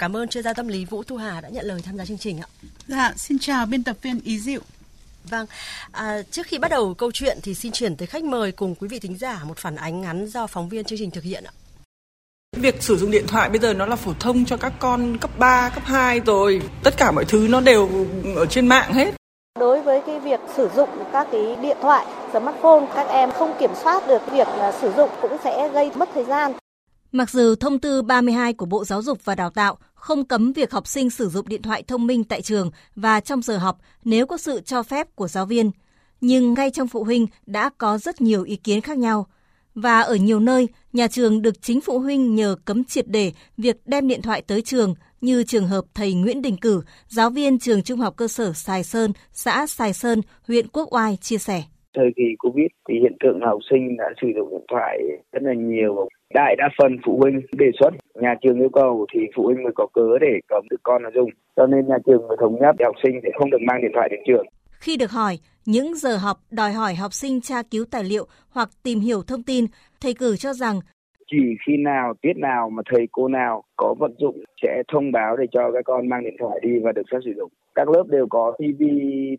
Cảm 0.00 0.16
ơn 0.16 0.28
chuyên 0.28 0.44
gia 0.44 0.52
tâm 0.52 0.68
lý 0.68 0.84
Vũ 0.84 1.02
Thu 1.02 1.16
Hà 1.16 1.40
đã 1.40 1.48
nhận 1.48 1.66
lời 1.66 1.80
tham 1.84 1.96
gia 1.98 2.04
chương 2.04 2.18
trình 2.18 2.40
ạ. 2.40 2.48
Dạ, 2.86 3.12
xin 3.16 3.38
chào 3.38 3.66
biên 3.66 3.84
tập 3.84 3.96
viên 4.02 4.20
Ý 4.24 4.38
Diệu. 4.38 4.60
Vâng, 5.24 5.46
à, 5.92 6.22
trước 6.30 6.46
khi 6.46 6.58
bắt 6.58 6.70
đầu 6.70 6.94
câu 6.94 7.12
chuyện 7.12 7.38
thì 7.42 7.54
xin 7.54 7.72
chuyển 7.72 7.96
tới 7.96 8.06
khách 8.06 8.24
mời 8.24 8.52
cùng 8.52 8.74
quý 8.74 8.88
vị 8.88 8.98
thính 8.98 9.18
giả 9.18 9.40
một 9.44 9.58
phản 9.58 9.76
ánh 9.76 10.00
ngắn 10.00 10.26
do 10.26 10.46
phóng 10.46 10.68
viên 10.68 10.84
chương 10.84 10.98
trình 10.98 11.10
thực 11.10 11.24
hiện 11.24 11.44
ạ. 11.44 11.52
Việc 12.56 12.82
sử 12.82 12.96
dụng 12.96 13.10
điện 13.10 13.26
thoại 13.28 13.50
bây 13.50 13.58
giờ 13.58 13.74
nó 13.74 13.86
là 13.86 13.96
phổ 13.96 14.12
thông 14.20 14.44
cho 14.44 14.56
các 14.56 14.72
con 14.78 15.18
cấp 15.18 15.30
3, 15.38 15.70
cấp 15.74 15.84
2 15.84 16.20
rồi. 16.20 16.62
Tất 16.82 16.94
cả 16.96 17.10
mọi 17.10 17.24
thứ 17.24 17.46
nó 17.50 17.60
đều 17.60 17.88
ở 18.36 18.46
trên 18.46 18.66
mạng 18.66 18.92
hết. 18.92 19.14
Đối 19.58 19.82
với 19.82 20.02
cái 20.06 20.20
việc 20.20 20.40
sử 20.56 20.70
dụng 20.76 20.88
các 21.12 21.28
cái 21.32 21.56
điện 21.62 21.76
thoại, 21.82 22.06
smartphone, 22.32 22.86
các 22.94 23.08
em 23.08 23.30
không 23.32 23.56
kiểm 23.60 23.70
soát 23.82 24.08
được 24.08 24.22
việc 24.32 24.48
sử 24.80 24.92
dụng 24.96 25.10
cũng 25.22 25.36
sẽ 25.44 25.68
gây 25.68 25.90
mất 25.94 26.08
thời 26.14 26.24
gian. 26.24 26.52
Mặc 27.12 27.30
dù 27.30 27.54
thông 27.54 27.78
tư 27.78 28.02
32 28.02 28.52
của 28.52 28.66
Bộ 28.66 28.84
Giáo 28.84 29.02
dục 29.02 29.24
và 29.24 29.34
Đào 29.34 29.50
tạo 29.50 29.78
không 29.94 30.24
cấm 30.24 30.52
việc 30.52 30.72
học 30.72 30.86
sinh 30.86 31.10
sử 31.10 31.28
dụng 31.28 31.48
điện 31.48 31.62
thoại 31.62 31.82
thông 31.82 32.06
minh 32.06 32.24
tại 32.24 32.42
trường 32.42 32.70
và 32.94 33.20
trong 33.20 33.42
giờ 33.42 33.58
học 33.58 33.78
nếu 34.04 34.26
có 34.26 34.36
sự 34.36 34.60
cho 34.60 34.82
phép 34.82 35.16
của 35.16 35.28
giáo 35.28 35.46
viên, 35.46 35.70
nhưng 36.20 36.54
ngay 36.54 36.70
trong 36.70 36.88
phụ 36.88 37.04
huynh 37.04 37.26
đã 37.46 37.70
có 37.78 37.98
rất 37.98 38.20
nhiều 38.20 38.42
ý 38.42 38.56
kiến 38.56 38.80
khác 38.80 38.98
nhau. 38.98 39.26
Và 39.74 40.00
ở 40.00 40.14
nhiều 40.14 40.40
nơi, 40.40 40.68
nhà 40.92 41.08
trường 41.08 41.42
được 41.42 41.62
chính 41.62 41.80
phụ 41.80 41.98
huynh 41.98 42.34
nhờ 42.34 42.56
cấm 42.64 42.84
triệt 42.84 43.04
để 43.08 43.32
việc 43.56 43.76
đem 43.86 44.08
điện 44.08 44.22
thoại 44.22 44.42
tới 44.42 44.62
trường 44.62 44.94
như 45.20 45.42
trường 45.42 45.66
hợp 45.66 45.84
thầy 45.94 46.14
Nguyễn 46.14 46.42
Đình 46.42 46.56
Cử, 46.56 46.82
giáo 47.08 47.30
viên 47.30 47.58
trường 47.58 47.82
trung 47.82 48.00
học 48.00 48.14
cơ 48.16 48.28
sở 48.28 48.52
Sài 48.52 48.84
Sơn, 48.84 49.12
xã 49.32 49.66
Sài 49.66 49.92
Sơn, 49.92 50.20
huyện 50.48 50.68
Quốc 50.68 50.94
Oai 50.94 51.16
chia 51.20 51.38
sẻ. 51.38 51.62
Thời 51.96 52.10
kỳ 52.16 52.22
Covid 52.38 52.66
thì 52.88 52.94
hiện 53.00 53.16
tượng 53.20 53.40
học 53.46 53.58
sinh 53.70 53.96
đã 53.96 54.04
sử 54.22 54.28
dụng 54.36 54.50
điện 54.50 54.66
thoại 54.70 54.98
rất 55.32 55.42
là 55.42 55.54
nhiều. 55.54 56.08
Đại 56.40 56.56
đa 56.58 56.68
phần 56.78 56.96
phụ 57.06 57.18
huynh 57.22 57.40
đề 57.52 57.70
xuất, 57.80 57.90
nhà 58.14 58.34
trường 58.42 58.58
yêu 58.58 58.68
cầu 58.72 59.06
thì 59.12 59.20
phụ 59.36 59.42
huynh 59.44 59.62
mới 59.62 59.72
có 59.74 59.86
cớ 59.92 60.18
để 60.20 60.40
cấm 60.48 60.62
được 60.70 60.80
con 60.82 61.02
nó 61.02 61.10
dùng. 61.14 61.30
Cho 61.56 61.66
nên 61.66 61.88
nhà 61.88 61.98
trường 62.06 62.28
mới 62.28 62.36
thống 62.40 62.56
nhất 62.60 62.74
học 62.84 62.96
sinh 63.02 63.20
sẽ 63.22 63.28
không 63.38 63.50
được 63.50 63.62
mang 63.68 63.82
điện 63.82 63.90
thoại 63.94 64.08
đến 64.10 64.20
trường. 64.26 64.46
Khi 64.70 64.96
được 64.96 65.10
hỏi, 65.10 65.38
những 65.66 65.94
giờ 65.94 66.16
học 66.16 66.36
đòi 66.50 66.72
hỏi 66.72 66.94
học 66.94 67.12
sinh 67.12 67.40
tra 67.40 67.62
cứu 67.70 67.84
tài 67.90 68.04
liệu 68.04 68.26
hoặc 68.50 68.68
tìm 68.82 69.00
hiểu 69.00 69.20
thông 69.28 69.42
tin, 69.42 69.64
thầy 70.00 70.14
cử 70.14 70.36
cho 70.36 70.52
rằng 70.52 70.80
chỉ 71.30 71.42
khi 71.66 71.72
nào 71.76 72.14
tiết 72.22 72.36
nào 72.36 72.70
mà 72.70 72.82
thầy 72.92 73.08
cô 73.12 73.28
nào 73.28 73.62
có 73.76 73.94
vận 73.98 74.14
dụng 74.18 74.36
sẽ 74.62 74.82
thông 74.92 75.12
báo 75.12 75.36
để 75.36 75.44
cho 75.52 75.70
các 75.72 75.82
con 75.84 76.08
mang 76.08 76.24
điện 76.24 76.36
thoại 76.38 76.58
đi 76.62 76.70
và 76.84 76.92
được 76.92 77.02
phép 77.12 77.18
sử 77.24 77.32
dụng. 77.36 77.50
Các 77.74 77.88
lớp 77.88 78.04
đều 78.08 78.26
có 78.30 78.52
TV 78.58 78.82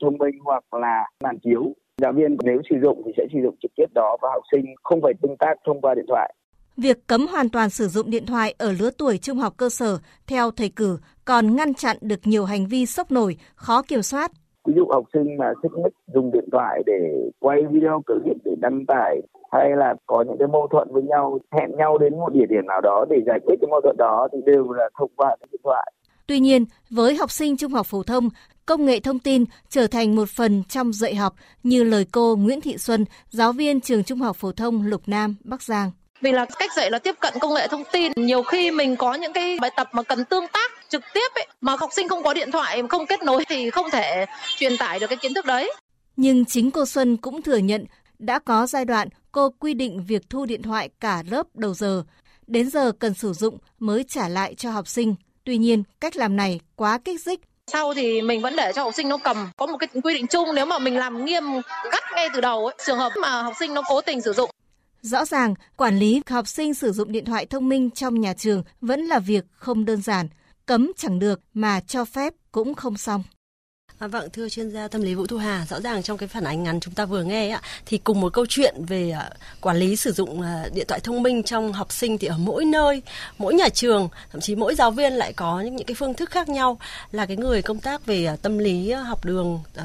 thông 0.02 0.18
minh 0.18 0.36
hoặc 0.44 0.64
là 0.74 1.04
màn 1.24 1.38
chiếu. 1.44 1.64
Giáo 2.02 2.14
viên 2.14 2.38
nếu 2.44 2.62
sử 2.70 2.76
dụng 2.84 3.02
thì 3.06 3.12
sẽ 3.18 3.24
sử 3.34 3.40
dụng 3.44 3.56
trực 3.62 3.72
tiếp 3.76 3.86
đó 3.96 4.18
và 4.22 4.30
học 4.34 4.44
sinh 4.52 4.66
không 4.84 5.02
phải 5.02 5.14
tương 5.22 5.38
tác 5.38 5.54
thông 5.66 5.82
qua 5.82 5.96
điện 5.96 6.06
thoại. 6.08 6.34
Việc 6.78 7.08
cấm 7.08 7.28
hoàn 7.28 7.50
toàn 7.50 7.70
sử 7.70 7.88
dụng 7.88 8.10
điện 8.10 8.26
thoại 8.26 8.56
ở 8.58 8.72
lứa 8.72 8.90
tuổi 8.98 9.18
trung 9.18 9.38
học 9.38 9.54
cơ 9.58 9.70
sở 9.70 9.98
theo 10.28 10.52
thầy 10.52 10.70
cử 10.70 10.98
còn 11.26 11.56
ngăn 11.56 11.74
chặn 11.74 11.98
được 12.02 12.20
nhiều 12.24 12.46
hành 12.46 12.68
vi 12.68 12.86
sốc 12.86 13.12
nổi, 13.12 13.38
khó 13.56 13.82
kiểm 13.82 14.02
soát 14.02 14.32
ví 14.68 14.74
dụ 14.76 14.86
học 14.90 15.04
sinh 15.14 15.38
mà 15.38 15.54
xích 15.64 15.72
mích 15.84 15.94
dùng 16.14 16.32
điện 16.32 16.46
thoại 16.52 16.84
để 16.86 17.32
quay 17.40 17.58
video 17.72 18.02
clip 18.08 18.38
để 18.46 18.52
đăng 18.60 18.86
tải 18.88 19.22
hay 19.52 19.70
là 19.78 19.96
có 20.06 20.24
những 20.28 20.38
cái 20.40 20.48
mâu 20.48 20.68
thuẫn 20.72 20.88
với 20.92 21.04
nhau 21.04 21.40
hẹn 21.52 21.78
nhau 21.78 21.98
đến 21.98 22.14
một 22.14 22.34
địa 22.34 22.46
điểm 22.50 22.66
nào 22.68 22.82
đó 22.82 23.06
để 23.10 23.18
giải 23.28 23.40
quyết 23.46 23.56
cái 23.62 23.68
mâu 23.72 23.82
thuẫn 23.82 23.98
đó 23.98 24.28
thì 24.34 24.40
đều 24.46 24.72
là 24.72 24.90
thông 25.00 25.12
qua 25.16 25.36
điện 25.52 25.62
thoại 25.64 25.92
Tuy 26.28 26.40
nhiên, 26.40 26.66
với 26.90 27.16
học 27.16 27.32
sinh 27.32 27.58
trung 27.58 27.72
học 27.72 27.86
phổ 27.86 28.04
thông, 28.04 28.30
công 28.66 28.86
nghệ 28.86 29.00
thông 29.00 29.20
tin 29.20 29.44
trở 29.70 29.88
thành 29.88 30.16
một 30.16 30.30
phần 30.30 30.64
trong 30.70 30.94
dạy 30.94 31.16
học 31.16 31.34
như 31.64 31.84
lời 31.84 32.06
cô 32.12 32.36
Nguyễn 32.36 32.62
Thị 32.62 32.78
Xuân, 32.78 33.06
giáo 33.30 33.52
viên 33.52 33.82
trường 33.82 34.04
trung 34.04 34.20
học 34.20 34.36
phổ 34.36 34.52
thông 34.52 34.88
Lục 34.88 35.02
Nam, 35.08 35.36
Bắc 35.44 35.62
Giang. 35.62 35.92
Vì 36.22 36.32
là 36.32 36.46
cách 36.60 36.74
dạy 36.76 36.92
là 36.92 37.00
tiếp 37.00 37.16
cận 37.20 37.34
công 37.40 37.54
nghệ 37.54 37.68
thông 37.68 37.84
tin, 37.92 38.12
nhiều 38.16 38.44
khi 38.44 38.72
mình 38.72 38.96
có 38.96 39.14
những 39.14 39.34
cái 39.34 39.58
bài 39.62 39.72
tập 39.76 39.90
mà 39.92 40.04
cần 40.04 40.26
tương 40.26 40.48
tác 40.48 40.72
trực 40.90 41.02
tiếp 41.14 41.28
ấy, 41.36 41.48
mà 41.62 41.76
học 41.80 41.90
sinh 41.94 42.08
không 42.08 42.24
có 42.24 42.34
điện 42.34 42.52
thoại, 42.52 42.82
không 42.90 43.06
kết 43.06 43.24
nối 43.24 43.46
thì 43.46 43.70
không 43.70 43.90
thể 43.92 44.26
truyền 44.58 44.78
tải 44.78 45.00
được 45.00 45.08
cái 45.08 45.18
kiến 45.18 45.34
thức 45.34 45.46
đấy. 45.46 45.72
Nhưng 46.16 46.46
chính 46.46 46.72
cô 46.72 46.86
Xuân 46.86 47.18
cũng 47.18 47.42
thừa 47.42 47.58
nhận 47.58 47.86
đã 48.20 48.40
có 48.40 48.68
giai 48.68 48.86
đoạn 48.86 49.08
cô 49.32 49.50
quy 49.60 49.74
định 49.74 50.06
việc 50.08 50.22
thu 50.30 50.46
điện 50.46 50.62
thoại 50.62 50.90
cả 51.00 51.24
lớp 51.30 51.44
đầu 51.54 51.74
giờ, 51.74 52.04
đến 52.48 52.70
giờ 52.70 52.92
cần 53.00 53.14
sử 53.14 53.34
dụng 53.34 53.58
mới 53.80 54.04
trả 54.08 54.30
lại 54.30 54.56
cho 54.56 54.72
học 54.72 54.88
sinh. 54.88 55.16
Tuy 55.44 55.58
nhiên, 55.58 55.84
cách 56.00 56.16
làm 56.16 56.36
này 56.36 56.60
quá 56.76 57.00
kích 57.06 57.22
thích 57.26 57.40
sau 57.72 57.94
thì 57.94 58.22
mình 58.22 58.42
vẫn 58.42 58.56
để 58.56 58.72
cho 58.76 58.84
học 58.84 58.94
sinh 58.94 59.10
nó 59.10 59.18
cầm 59.18 59.50
có 59.58 59.66
một 59.66 59.78
cái 59.78 59.90
quy 60.04 60.14
định 60.14 60.28
chung 60.28 60.56
nếu 60.56 60.66
mà 60.66 60.80
mình 60.80 60.98
làm 60.98 61.26
nghiêm 61.26 61.44
gắt 61.92 62.04
ngay 62.16 62.30
từ 62.34 62.42
đầu 62.42 62.66
ấy 62.66 62.76
trường 62.86 62.98
hợp 62.98 63.12
mà 63.22 63.42
học 63.42 63.54
sinh 63.60 63.74
nó 63.74 63.82
cố 63.88 64.02
tình 64.02 64.22
sử 64.22 64.34
dụng 64.34 64.50
Rõ 65.02 65.26
ràng, 65.26 65.54
quản 65.76 66.00
lý 66.00 66.22
học 66.28 66.48
sinh 66.48 66.74
sử 66.74 66.92
dụng 66.92 67.12
điện 67.12 67.26
thoại 67.26 67.46
thông 67.46 67.70
minh 67.70 67.90
trong 67.92 68.22
nhà 68.22 68.34
trường 68.34 68.64
vẫn 68.82 69.02
là 69.02 69.20
việc 69.20 69.46
không 69.52 69.86
đơn 69.86 70.02
giản, 70.02 70.28
cấm 70.66 70.92
chẳng 70.98 71.20
được 71.20 71.42
mà 71.54 71.80
cho 71.80 72.06
phép 72.06 72.34
cũng 72.52 72.74
không 72.74 72.98
xong. 72.98 73.24
À, 74.00 74.08
vâng, 74.08 74.30
thưa 74.34 74.50
chuyên 74.50 74.70
gia 74.70 74.88
tâm 74.88 75.02
lý 75.02 75.16
Vũ 75.16 75.28
Thu 75.28 75.38
Hà, 75.38 75.66
rõ 75.70 75.82
ràng 75.82 76.04
trong 76.04 76.18
cái 76.18 76.30
phản 76.30 76.44
ánh 76.44 76.64
ngắn 76.64 76.80
chúng 76.80 76.94
ta 76.94 77.06
vừa 77.06 77.24
nghe 77.24 77.50
ạ, 77.50 77.62
thì 77.86 77.98
cùng 77.98 78.22
một 78.22 78.34
câu 78.34 78.46
chuyện 78.50 78.86
về 78.88 79.14
uh, 79.18 79.62
quản 79.62 79.78
lý 79.78 79.96
sử 79.96 80.12
dụng 80.12 80.40
uh, 80.40 80.74
điện 80.74 80.86
thoại 80.88 81.00
thông 81.00 81.24
minh 81.24 81.44
trong 81.44 81.74
học 81.74 81.92
sinh 81.92 82.18
thì 82.18 82.28
ở 82.28 82.38
mỗi 82.38 82.66
nơi, 82.66 83.02
mỗi 83.38 83.54
nhà 83.54 83.70
trường, 83.70 84.10
thậm 84.32 84.42
chí 84.42 84.56
mỗi 84.56 84.76
giáo 84.76 84.92
viên 84.92 85.14
lại 85.14 85.34
có 85.34 85.62
những, 85.62 85.76
những 85.76 85.86
cái 85.86 85.96
phương 85.96 86.14
thức 86.14 86.30
khác 86.30 86.50
nhau. 86.50 86.80
Là 87.12 87.26
cái 87.26 87.38
người 87.38 87.62
công 87.62 87.80
tác 87.80 88.06
về 88.06 88.30
uh, 88.34 88.42
tâm 88.42 88.58
lý 88.58 88.94
uh, 88.94 89.08
học 89.08 89.26
đường 89.26 89.60
uh, 89.78 89.84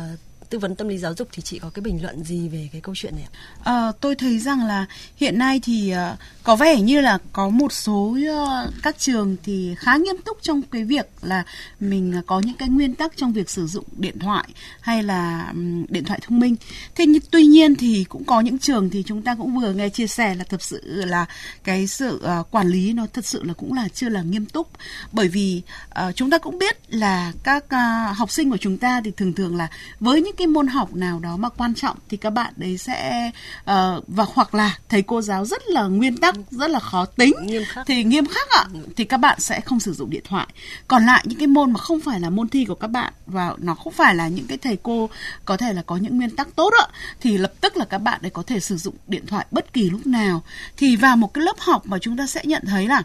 tư 0.53 0.59
vấn 0.59 0.75
tâm 0.75 0.89
lý 0.89 0.99
giáo 0.99 1.15
dục 1.15 1.29
thì 1.33 1.43
chị 1.43 1.59
có 1.59 1.71
cái 1.71 1.81
bình 1.81 2.03
luận 2.03 2.25
gì 2.25 2.49
về 2.49 2.69
cái 2.73 2.81
câu 2.81 2.95
chuyện 2.95 3.15
này 3.15 3.25
ạ? 3.25 3.33
À, 3.65 3.93
tôi 4.01 4.15
thấy 4.15 4.39
rằng 4.39 4.67
là 4.67 4.87
hiện 5.17 5.39
nay 5.39 5.61
thì 5.63 5.95
uh, 6.13 6.19
có 6.43 6.57
vẻ 6.57 6.81
như 6.81 7.01
là 7.01 7.19
có 7.33 7.49
một 7.49 7.73
số 7.73 8.17
uh, 8.33 8.71
các 8.83 8.99
trường 8.99 9.37
thì 9.43 9.75
khá 9.79 9.97
nghiêm 9.97 10.17
túc 10.25 10.39
trong 10.43 10.63
cái 10.63 10.85
việc 10.85 11.07
là 11.23 11.45
mình 11.81 12.23
có 12.27 12.41
những 12.41 12.55
cái 12.55 12.69
nguyên 12.69 12.95
tắc 12.95 13.17
trong 13.17 13.33
việc 13.33 13.51
sử 13.51 13.67
dụng 13.67 13.85
điện 13.97 14.19
thoại 14.19 14.49
hay 14.81 15.03
là 15.03 15.49
um, 15.53 15.85
điện 15.89 16.05
thoại 16.05 16.21
thông 16.23 16.41
minh. 16.41 16.57
Thế 16.95 17.07
nhưng 17.07 17.23
tuy 17.31 17.45
nhiên 17.45 17.75
thì 17.75 18.05
cũng 18.09 18.25
có 18.25 18.41
những 18.41 18.59
trường 18.59 18.91
thì 18.91 19.03
chúng 19.07 19.23
ta 19.23 19.35
cũng 19.35 19.61
vừa 19.61 19.73
nghe 19.73 19.89
chia 19.89 20.07
sẻ 20.07 20.35
là 20.35 20.45
thật 20.45 20.63
sự 20.63 20.81
là 20.85 21.27
cái 21.65 21.87
sự 21.87 22.21
uh, 22.41 22.51
quản 22.51 22.69
lý 22.69 22.93
nó 22.93 23.07
thật 23.13 23.27
sự 23.27 23.43
là 23.43 23.55
cũng 23.55 23.73
là 23.73 23.89
chưa 23.95 24.09
là 24.09 24.23
nghiêm 24.23 24.47
túc 24.47 24.69
bởi 25.13 25.29
vì 25.29 25.63
uh, 25.91 26.17
chúng 26.17 26.31
ta 26.31 26.39
cũng 26.39 26.59
biết 26.59 26.77
là 26.89 27.33
các 27.43 27.65
uh, 27.65 28.17
học 28.17 28.31
sinh 28.31 28.51
của 28.51 28.57
chúng 28.57 28.79
ta 28.79 29.01
thì 29.05 29.11
thường 29.17 29.33
thường 29.33 29.57
là 29.57 29.69
với 30.01 30.23
những 30.23 30.37
cái 30.37 30.42
môn 30.47 30.67
học 30.67 30.95
nào 30.95 31.19
đó 31.19 31.37
mà 31.37 31.49
quan 31.49 31.75
trọng 31.75 31.97
thì 32.09 32.17
các 32.17 32.31
bạn 32.31 32.53
đấy 32.57 32.79
sẽ 32.79 33.31
uh, 33.61 34.05
và 34.07 34.25
hoặc 34.35 34.55
là 34.55 34.79
thầy 34.89 35.03
cô 35.03 35.23
giáo 35.23 35.45
rất 35.45 35.63
là 35.67 35.83
nguyên 35.83 36.17
tắc 36.17 36.35
rất 36.51 36.71
là 36.71 36.79
khó 36.79 37.05
tính 37.05 37.33
nghiêm 37.43 37.63
khắc. 37.69 37.87
thì 37.87 38.05
nghiêm 38.05 38.27
khắc 38.27 38.49
ạ 38.51 38.65
thì 38.97 39.05
các 39.05 39.17
bạn 39.17 39.41
sẽ 39.41 39.61
không 39.61 39.81
sử 39.81 39.93
dụng 39.93 40.11
điện 40.11 40.23
thoại. 40.29 40.47
Còn 40.89 41.07
lại 41.07 41.25
những 41.27 41.39
cái 41.39 41.47
môn 41.47 41.73
mà 41.73 41.81
không 41.81 42.01
phải 42.01 42.21
là 42.21 42.31
môn 42.31 42.49
thi 42.49 42.65
của 42.65 42.75
các 42.75 42.89
bạn 42.89 43.13
và 43.27 43.55
nó 43.59 43.75
không 43.75 43.93
phải 43.93 44.15
là 44.15 44.29
những 44.29 44.47
cái 44.47 44.59
thầy 44.59 44.79
cô 44.83 45.11
có 45.45 45.57
thể 45.57 45.73
là 45.73 45.83
có 45.83 45.97
những 45.97 46.17
nguyên 46.17 46.37
tắc 46.37 46.57
tốt 46.57 46.73
ạ 46.79 46.87
thì 47.21 47.39
lập 47.39 47.53
tức 47.61 47.77
là 47.77 47.85
các 47.85 47.99
bạn 47.99 48.19
đấy 48.23 48.31
có 48.31 48.43
thể 48.43 48.61
sử 48.61 48.77
dụng 48.77 48.95
điện 49.07 49.27
thoại 49.27 49.47
bất 49.51 49.73
kỳ 49.73 49.91
lúc 49.91 50.07
nào. 50.07 50.43
Thì 50.77 50.97
vào 50.97 51.17
một 51.17 51.35
cái 51.35 51.45
lớp 51.45 51.57
học 51.59 51.87
mà 51.87 51.99
chúng 51.99 52.17
ta 52.17 52.27
sẽ 52.27 52.43
nhận 52.45 52.63
thấy 52.67 52.87
là 52.87 53.03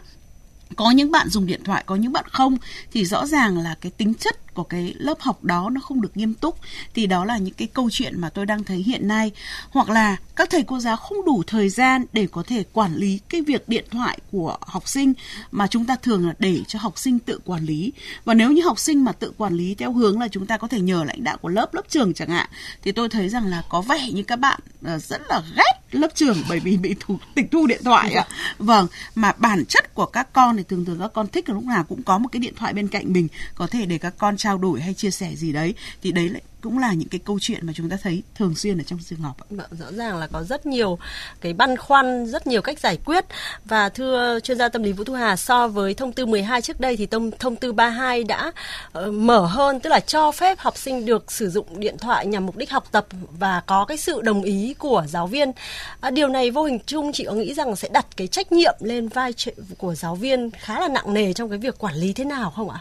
có 0.76 0.90
những 0.90 1.10
bạn 1.10 1.28
dùng 1.28 1.46
điện 1.46 1.64
thoại 1.64 1.84
có 1.86 1.96
những 1.96 2.12
bạn 2.12 2.24
không 2.30 2.56
thì 2.92 3.04
rõ 3.04 3.26
ràng 3.26 3.58
là 3.58 3.74
cái 3.80 3.92
tính 3.96 4.14
chất 4.14 4.54
của 4.58 4.64
cái 4.64 4.94
lớp 4.98 5.20
học 5.20 5.44
đó 5.44 5.70
nó 5.70 5.80
không 5.80 6.00
được 6.00 6.16
nghiêm 6.16 6.34
túc. 6.34 6.58
Thì 6.94 7.06
đó 7.06 7.24
là 7.24 7.38
những 7.38 7.54
cái 7.54 7.68
câu 7.68 7.88
chuyện 7.92 8.20
mà 8.20 8.30
tôi 8.30 8.46
đang 8.46 8.64
thấy 8.64 8.76
hiện 8.76 9.08
nay. 9.08 9.32
Hoặc 9.70 9.90
là 9.90 10.16
các 10.36 10.50
thầy 10.50 10.62
cô 10.62 10.78
giáo 10.78 10.96
không 10.96 11.24
đủ 11.24 11.42
thời 11.46 11.68
gian 11.68 12.04
để 12.12 12.26
có 12.32 12.42
thể 12.42 12.64
quản 12.72 12.94
lý 12.94 13.20
cái 13.28 13.42
việc 13.42 13.68
điện 13.68 13.84
thoại 13.90 14.18
của 14.32 14.56
học 14.60 14.88
sinh 14.88 15.12
mà 15.50 15.66
chúng 15.66 15.84
ta 15.84 15.96
thường 15.96 16.26
là 16.26 16.34
để 16.38 16.60
cho 16.66 16.78
học 16.78 16.98
sinh 16.98 17.18
tự 17.18 17.40
quản 17.44 17.64
lý. 17.64 17.92
Và 18.24 18.34
nếu 18.34 18.52
như 18.52 18.62
học 18.62 18.78
sinh 18.78 19.04
mà 19.04 19.12
tự 19.12 19.32
quản 19.38 19.54
lý 19.54 19.74
theo 19.74 19.92
hướng 19.92 20.20
là 20.20 20.28
chúng 20.28 20.46
ta 20.46 20.56
có 20.56 20.68
thể 20.68 20.80
nhờ 20.80 21.04
lãnh 21.04 21.24
đạo 21.24 21.36
của 21.36 21.48
lớp 21.48 21.74
lớp 21.74 21.82
trường 21.88 22.14
chẳng 22.14 22.28
hạn 22.28 22.48
thì 22.82 22.92
tôi 22.92 23.08
thấy 23.08 23.28
rằng 23.28 23.46
là 23.46 23.62
có 23.68 23.80
vẻ 23.80 24.10
như 24.12 24.22
các 24.22 24.36
bạn 24.36 24.60
ờ, 24.84 24.98
rất 24.98 25.20
là 25.28 25.42
ghét 25.56 25.78
lớp 25.92 26.08
trường 26.14 26.42
bởi 26.48 26.60
vì 26.60 26.76
bị 26.76 26.94
thủ, 27.00 27.18
tịch 27.34 27.46
thu 27.52 27.66
điện 27.66 27.80
thoại 27.84 28.12
ạ. 28.12 28.26
Vâng 28.58 28.86
mà 29.14 29.32
bản 29.38 29.64
chất 29.68 29.94
của 29.94 30.06
các 30.06 30.32
con 30.32 30.56
thì 30.58 30.64
thường 30.68 30.84
thường 30.84 30.98
các 31.00 31.12
con 31.14 31.28
thích 31.28 31.48
là 31.48 31.54
lúc 31.54 31.64
nào 31.64 31.84
cũng 31.84 32.02
có 32.02 32.18
một 32.18 32.28
cái 32.32 32.40
điện 32.40 32.54
thoại 32.56 32.72
bên 32.72 32.88
cạnh 32.88 33.12
mình, 33.12 33.28
có 33.54 33.66
thể 33.66 33.86
để 33.86 33.98
các 33.98 34.14
con 34.18 34.36
trao 34.36 34.58
đổi 34.58 34.80
hay 34.80 34.94
chia 34.94 35.10
sẻ 35.10 35.34
gì 35.36 35.52
đấy. 35.52 35.74
Thì 36.02 36.12
đấy 36.12 36.28
lại 36.28 36.42
cũng 36.60 36.78
là 36.78 36.92
những 36.92 37.08
cái 37.08 37.20
câu 37.24 37.38
chuyện 37.40 37.66
mà 37.66 37.72
chúng 37.76 37.90
ta 37.90 37.96
thấy 38.02 38.22
thường 38.34 38.54
xuyên 38.54 38.78
ở 38.78 38.82
trong 38.82 38.98
trường 39.08 39.20
học. 39.20 39.36
ạ. 39.40 39.44
Vâng, 39.50 39.66
rõ 39.78 39.92
ràng 39.92 40.16
là 40.16 40.26
có 40.26 40.42
rất 40.42 40.66
nhiều 40.66 40.98
cái 41.40 41.52
băn 41.52 41.76
khoăn, 41.76 42.26
rất 42.26 42.46
nhiều 42.46 42.62
cách 42.62 42.78
giải 42.78 42.98
quyết 43.04 43.24
và 43.64 43.88
thưa 43.88 44.38
chuyên 44.42 44.58
gia 44.58 44.68
tâm 44.68 44.82
lý 44.82 44.92
Vũ 44.92 45.04
Thu 45.04 45.14
Hà 45.14 45.36
so 45.36 45.68
với 45.68 45.94
thông 45.94 46.12
tư 46.12 46.26
12 46.26 46.62
trước 46.62 46.80
đây 46.80 46.96
thì 46.96 47.06
thông 47.06 47.30
thông 47.30 47.56
tư 47.56 47.72
32 47.72 48.24
đã 48.24 48.52
uh, 48.98 49.14
mở 49.14 49.46
hơn 49.46 49.80
tức 49.80 49.90
là 49.90 50.00
cho 50.00 50.32
phép 50.32 50.58
học 50.58 50.76
sinh 50.76 51.06
được 51.06 51.32
sử 51.32 51.50
dụng 51.50 51.80
điện 51.80 51.98
thoại 51.98 52.26
nhằm 52.26 52.46
mục 52.46 52.56
đích 52.56 52.70
học 52.70 52.84
tập 52.90 53.06
và 53.38 53.62
có 53.66 53.84
cái 53.84 53.96
sự 53.96 54.22
đồng 54.22 54.42
ý 54.42 54.74
của 54.78 55.04
giáo 55.08 55.26
viên. 55.26 55.52
À, 56.00 56.10
điều 56.10 56.28
này 56.28 56.50
vô 56.50 56.64
hình 56.64 56.78
chung 56.86 57.12
chị 57.12 57.24
có 57.24 57.32
nghĩ 57.32 57.54
rằng 57.54 57.76
sẽ 57.76 57.88
đặt 57.92 58.06
cái 58.16 58.26
trách 58.26 58.52
nhiệm 58.52 58.74
lên 58.80 59.08
vai 59.08 59.32
của 59.78 59.94
giáo 59.94 60.14
viên 60.14 60.50
khá 60.50 60.80
là 60.80 60.88
nặng 60.88 61.14
nề 61.14 61.32
trong 61.32 61.50
cái 61.50 61.58
việc 61.58 61.78
quản 61.78 61.94
lý 61.94 62.12
thế 62.12 62.24
nào 62.24 62.50
không 62.50 62.70
ạ? 62.70 62.80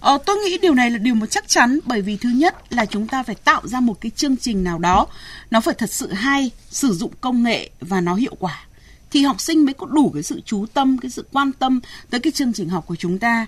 Ờ, 0.00 0.18
tôi 0.26 0.36
nghĩ 0.36 0.58
điều 0.58 0.74
này 0.74 0.90
là 0.90 0.98
điều 0.98 1.14
mà 1.14 1.26
chắc 1.26 1.48
chắn 1.48 1.78
bởi 1.84 2.02
vì 2.02 2.16
thứ 2.16 2.28
nhất 2.28 2.72
là 2.72 2.86
chúng 2.86 3.08
ta 3.08 3.22
phải 3.22 3.34
tạo 3.34 3.68
ra 3.68 3.80
một 3.80 4.00
cái 4.00 4.10
chương 4.10 4.36
trình 4.36 4.64
nào 4.64 4.78
đó 4.78 5.06
nó 5.50 5.60
phải 5.60 5.74
thật 5.74 5.92
sự 5.92 6.12
hay, 6.12 6.50
sử 6.70 6.92
dụng 6.92 7.12
công 7.20 7.42
nghệ 7.42 7.70
và 7.80 8.00
nó 8.00 8.14
hiệu 8.14 8.36
quả 8.38 8.66
thì 9.10 9.22
học 9.22 9.40
sinh 9.40 9.64
mới 9.64 9.74
có 9.74 9.86
đủ 9.86 10.10
cái 10.14 10.22
sự 10.22 10.40
chú 10.44 10.66
tâm 10.74 10.98
cái 10.98 11.10
sự 11.10 11.26
quan 11.32 11.52
tâm 11.52 11.80
tới 12.10 12.20
cái 12.20 12.30
chương 12.30 12.52
trình 12.52 12.68
học 12.68 12.84
của 12.86 12.96
chúng 12.96 13.18
ta 13.18 13.46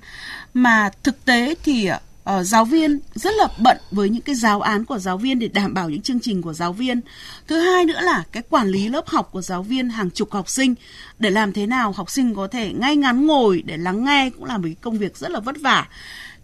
mà 0.55 0.91
thực 1.03 1.25
tế 1.25 1.55
thì 1.65 1.91
uh, 1.91 2.47
giáo 2.47 2.65
viên 2.65 2.99
rất 3.15 3.35
là 3.35 3.49
bận 3.59 3.79
với 3.91 4.09
những 4.09 4.23
cái 4.23 4.35
giáo 4.35 4.61
án 4.61 4.85
của 4.85 4.99
giáo 4.99 5.19
viên 5.19 5.39
để 5.39 5.49
đảm 5.49 5.75
bảo 5.75 5.91
những 5.91 6.03
chương 6.03 6.21
trình 6.21 6.43
của 6.43 6.53
giáo 6.53 6.73
viên. 6.73 7.00
Thứ 7.47 7.61
hai 7.61 7.85
nữa 7.85 8.00
là 8.00 8.25
cái 8.33 8.43
quản 8.50 8.69
lý 8.69 8.89
lớp 8.89 9.06
học 9.09 9.29
của 9.33 9.43
giáo 9.43 9.62
viên 9.62 9.89
hàng 9.89 10.11
chục 10.11 10.33
học 10.33 10.49
sinh 10.49 10.75
để 11.19 11.31
làm 11.31 11.53
thế 11.53 11.67
nào 11.67 11.93
học 11.93 12.11
sinh 12.11 12.35
có 12.35 12.49
thể 12.49 12.73
ngay 12.73 12.97
ngắn 12.97 13.27
ngồi 13.27 13.62
để 13.67 13.77
lắng 13.77 14.05
nghe 14.05 14.31
cũng 14.31 14.45
là 14.45 14.56
một 14.56 14.65
cái 14.65 14.77
công 14.81 14.99
việc 14.99 15.17
rất 15.17 15.31
là 15.31 15.41
vất 15.41 15.56
vả. 15.61 15.89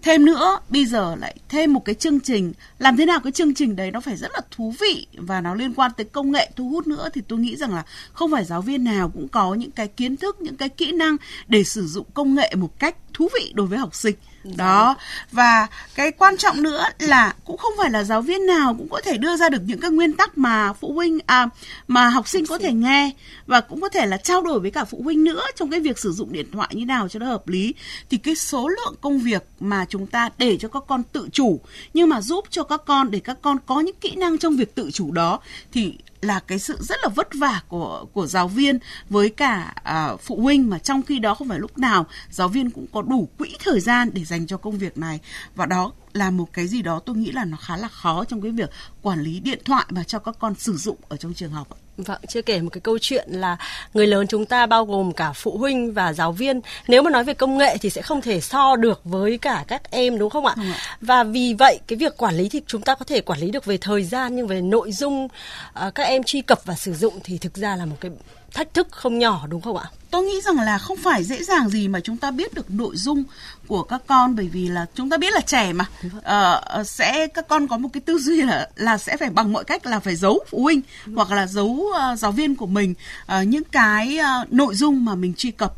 Thêm 0.04 0.24
nữa, 0.24 0.58
bây 0.68 0.86
giờ 0.86 1.16
lại 1.20 1.36
thêm 1.48 1.72
một 1.72 1.84
cái 1.84 1.94
chương 1.94 2.20
trình, 2.20 2.52
làm 2.78 2.96
thế 2.96 3.06
nào 3.06 3.20
cái 3.20 3.32
chương 3.32 3.54
trình 3.54 3.76
đấy 3.76 3.90
nó 3.90 4.00
phải 4.00 4.16
rất 4.16 4.30
là 4.34 4.40
thú 4.50 4.74
vị 4.80 5.06
và 5.16 5.40
nó 5.40 5.54
liên 5.54 5.74
quan 5.74 5.90
tới 5.96 6.04
công 6.04 6.32
nghệ 6.32 6.50
thu 6.56 6.68
hút 6.68 6.86
nữa 6.86 7.08
thì 7.14 7.20
tôi 7.28 7.38
nghĩ 7.38 7.56
rằng 7.56 7.74
là 7.74 7.84
không 8.12 8.30
phải 8.30 8.44
giáo 8.44 8.62
viên 8.62 8.84
nào 8.84 9.10
cũng 9.14 9.28
có 9.28 9.54
những 9.54 9.70
cái 9.70 9.88
kiến 9.88 10.16
thức, 10.16 10.40
những 10.40 10.56
cái 10.56 10.68
kỹ 10.68 10.92
năng 10.92 11.16
để 11.46 11.64
sử 11.64 11.86
dụng 11.86 12.06
công 12.14 12.34
nghệ 12.34 12.52
một 12.56 12.78
cách 12.78 12.96
thú 13.14 13.28
vị 13.34 13.52
đối 13.54 13.66
với 13.66 13.78
học 13.78 13.94
sinh 13.94 14.14
đó. 14.56 14.96
Và 15.32 15.66
cái 15.94 16.12
quan 16.12 16.36
trọng 16.36 16.62
nữa 16.62 16.84
là 16.98 17.34
cũng 17.44 17.56
không 17.56 17.72
phải 17.78 17.90
là 17.90 18.04
giáo 18.04 18.22
viên 18.22 18.46
nào 18.46 18.74
cũng 18.78 18.88
có 18.88 19.00
thể 19.00 19.16
đưa 19.16 19.36
ra 19.36 19.48
được 19.48 19.62
những 19.66 19.80
cái 19.80 19.90
nguyên 19.90 20.12
tắc 20.12 20.38
mà 20.38 20.72
phụ 20.72 20.92
huynh 20.92 21.18
à 21.26 21.48
mà 21.88 22.08
học 22.08 22.28
sinh 22.28 22.46
có 22.46 22.58
thể 22.58 22.72
nghe 22.72 23.10
và 23.46 23.60
cũng 23.60 23.80
có 23.80 23.88
thể 23.88 24.06
là 24.06 24.16
trao 24.16 24.42
đổi 24.42 24.60
với 24.60 24.70
cả 24.70 24.84
phụ 24.84 25.00
huynh 25.04 25.24
nữa 25.24 25.42
trong 25.56 25.70
cái 25.70 25.80
việc 25.80 25.98
sử 25.98 26.12
dụng 26.12 26.32
điện 26.32 26.46
thoại 26.52 26.68
như 26.72 26.86
nào 26.86 27.08
cho 27.08 27.18
nó 27.18 27.26
hợp 27.26 27.48
lý. 27.48 27.74
Thì 28.10 28.16
cái 28.16 28.34
số 28.34 28.68
lượng 28.68 28.94
công 29.00 29.18
việc 29.18 29.46
mà 29.60 29.86
chúng 29.88 30.06
ta 30.06 30.30
để 30.38 30.56
cho 30.60 30.68
các 30.68 30.82
con 30.88 31.02
tự 31.02 31.28
chủ 31.32 31.60
nhưng 31.94 32.08
mà 32.08 32.20
giúp 32.20 32.44
cho 32.50 32.62
các 32.62 32.82
con 32.86 33.10
để 33.10 33.20
các 33.20 33.38
con 33.42 33.58
có 33.66 33.80
những 33.80 33.96
kỹ 34.00 34.10
năng 34.16 34.38
trong 34.38 34.56
việc 34.56 34.74
tự 34.74 34.90
chủ 34.90 35.12
đó 35.12 35.40
thì 35.72 35.94
là 36.24 36.40
cái 36.40 36.58
sự 36.58 36.78
rất 36.80 36.96
là 37.02 37.08
vất 37.08 37.28
vả 37.34 37.62
của 37.68 38.06
của 38.12 38.26
giáo 38.26 38.48
viên 38.48 38.78
với 39.10 39.30
cả 39.30 39.74
uh, 40.14 40.20
phụ 40.20 40.40
huynh 40.40 40.70
mà 40.70 40.78
trong 40.78 41.02
khi 41.02 41.18
đó 41.18 41.34
không 41.34 41.48
phải 41.48 41.58
lúc 41.58 41.78
nào 41.78 42.06
giáo 42.30 42.48
viên 42.48 42.70
cũng 42.70 42.86
có 42.92 43.02
đủ 43.02 43.28
quỹ 43.38 43.56
thời 43.64 43.80
gian 43.80 44.10
để 44.12 44.24
dành 44.24 44.46
cho 44.46 44.56
công 44.56 44.78
việc 44.78 44.98
này. 44.98 45.20
Và 45.54 45.66
đó 45.66 45.92
là 46.12 46.30
một 46.30 46.52
cái 46.52 46.66
gì 46.66 46.82
đó 46.82 47.00
tôi 47.06 47.16
nghĩ 47.16 47.32
là 47.32 47.44
nó 47.44 47.56
khá 47.56 47.76
là 47.76 47.88
khó 47.88 48.24
trong 48.24 48.42
cái 48.42 48.50
việc 48.50 48.70
quản 49.02 49.20
lý 49.20 49.40
điện 49.40 49.60
thoại 49.64 49.86
mà 49.88 50.04
cho 50.04 50.18
các 50.18 50.36
con 50.38 50.54
sử 50.54 50.76
dụng 50.76 50.96
ở 51.08 51.16
trong 51.16 51.34
trường 51.34 51.50
học 51.50 51.68
Vâng, 51.96 52.20
chưa 52.28 52.42
kể 52.42 52.60
một 52.60 52.70
cái 52.72 52.80
câu 52.80 52.98
chuyện 52.98 53.28
là 53.30 53.56
người 53.94 54.06
lớn 54.06 54.26
chúng 54.26 54.46
ta 54.46 54.66
bao 54.66 54.84
gồm 54.84 55.12
cả 55.12 55.32
phụ 55.32 55.58
huynh 55.58 55.94
và 55.94 56.12
giáo 56.12 56.32
viên. 56.32 56.60
Nếu 56.88 57.02
mà 57.02 57.10
nói 57.10 57.24
về 57.24 57.34
công 57.34 57.58
nghệ 57.58 57.76
thì 57.80 57.90
sẽ 57.90 58.02
không 58.02 58.20
thể 58.20 58.40
so 58.40 58.76
được 58.76 59.00
với 59.04 59.38
cả 59.38 59.64
các 59.68 59.90
em 59.90 60.18
đúng 60.18 60.30
không 60.30 60.46
ạ? 60.46 60.54
Ừ. 60.56 60.62
Và 61.00 61.24
vì 61.24 61.54
vậy 61.54 61.80
cái 61.86 61.96
việc 61.96 62.16
quản 62.16 62.34
lý 62.34 62.48
thì 62.48 62.60
chúng 62.66 62.82
ta 62.82 62.94
có 62.94 63.04
thể 63.04 63.20
quản 63.20 63.40
lý 63.40 63.50
được 63.50 63.64
về 63.64 63.76
thời 63.76 64.04
gian 64.04 64.36
nhưng 64.36 64.46
về 64.46 64.60
nội 64.60 64.92
dung 64.92 65.24
uh, 65.24 65.94
các 65.94 66.02
em 66.02 66.22
truy 66.22 66.42
cập 66.42 66.64
và 66.64 66.74
sử 66.74 66.94
dụng 66.94 67.14
thì 67.24 67.38
thực 67.38 67.54
ra 67.54 67.76
là 67.76 67.84
một 67.84 67.96
cái 68.00 68.10
thách 68.54 68.74
thức 68.74 68.88
không 68.90 69.18
nhỏ 69.18 69.46
đúng 69.48 69.60
không 69.60 69.76
ạ? 69.76 69.84
Tôi 70.10 70.24
nghĩ 70.24 70.40
rằng 70.40 70.60
là 70.60 70.78
không 70.78 70.96
phải 70.96 71.24
dễ 71.24 71.42
dàng 71.42 71.68
gì 71.68 71.88
mà 71.88 72.00
chúng 72.00 72.16
ta 72.16 72.30
biết 72.30 72.54
được 72.54 72.70
nội 72.70 72.96
dung 72.96 73.24
của 73.66 73.82
các 73.82 74.02
con 74.06 74.36
bởi 74.36 74.48
vì 74.48 74.68
là 74.68 74.86
chúng 74.94 75.10
ta 75.10 75.16
biết 75.16 75.32
là 75.32 75.40
trẻ 75.40 75.72
mà 75.72 75.84
uh, 76.16 76.86
sẽ 76.86 77.26
các 77.26 77.48
con 77.48 77.68
có 77.68 77.78
một 77.78 77.88
cái 77.92 78.00
tư 78.00 78.18
duy 78.22 78.42
là 78.42 78.68
là 78.76 78.98
sẽ 78.98 79.16
phải 79.16 79.30
bằng 79.30 79.52
mọi 79.52 79.64
cách 79.64 79.86
là 79.86 80.00
phải 80.00 80.16
giấu 80.16 80.44
phụ 80.50 80.62
huynh 80.62 80.80
ừ. 81.06 81.12
hoặc 81.16 81.30
là 81.30 81.46
giấu 81.46 81.66
uh, 81.68 82.18
giáo 82.18 82.32
viên 82.32 82.56
của 82.56 82.66
mình 82.66 82.94
uh, 83.22 83.46
những 83.46 83.64
cái 83.64 84.18
uh, 84.18 84.52
nội 84.52 84.74
dung 84.74 85.04
mà 85.04 85.14
mình 85.14 85.34
truy 85.36 85.50
cập. 85.50 85.74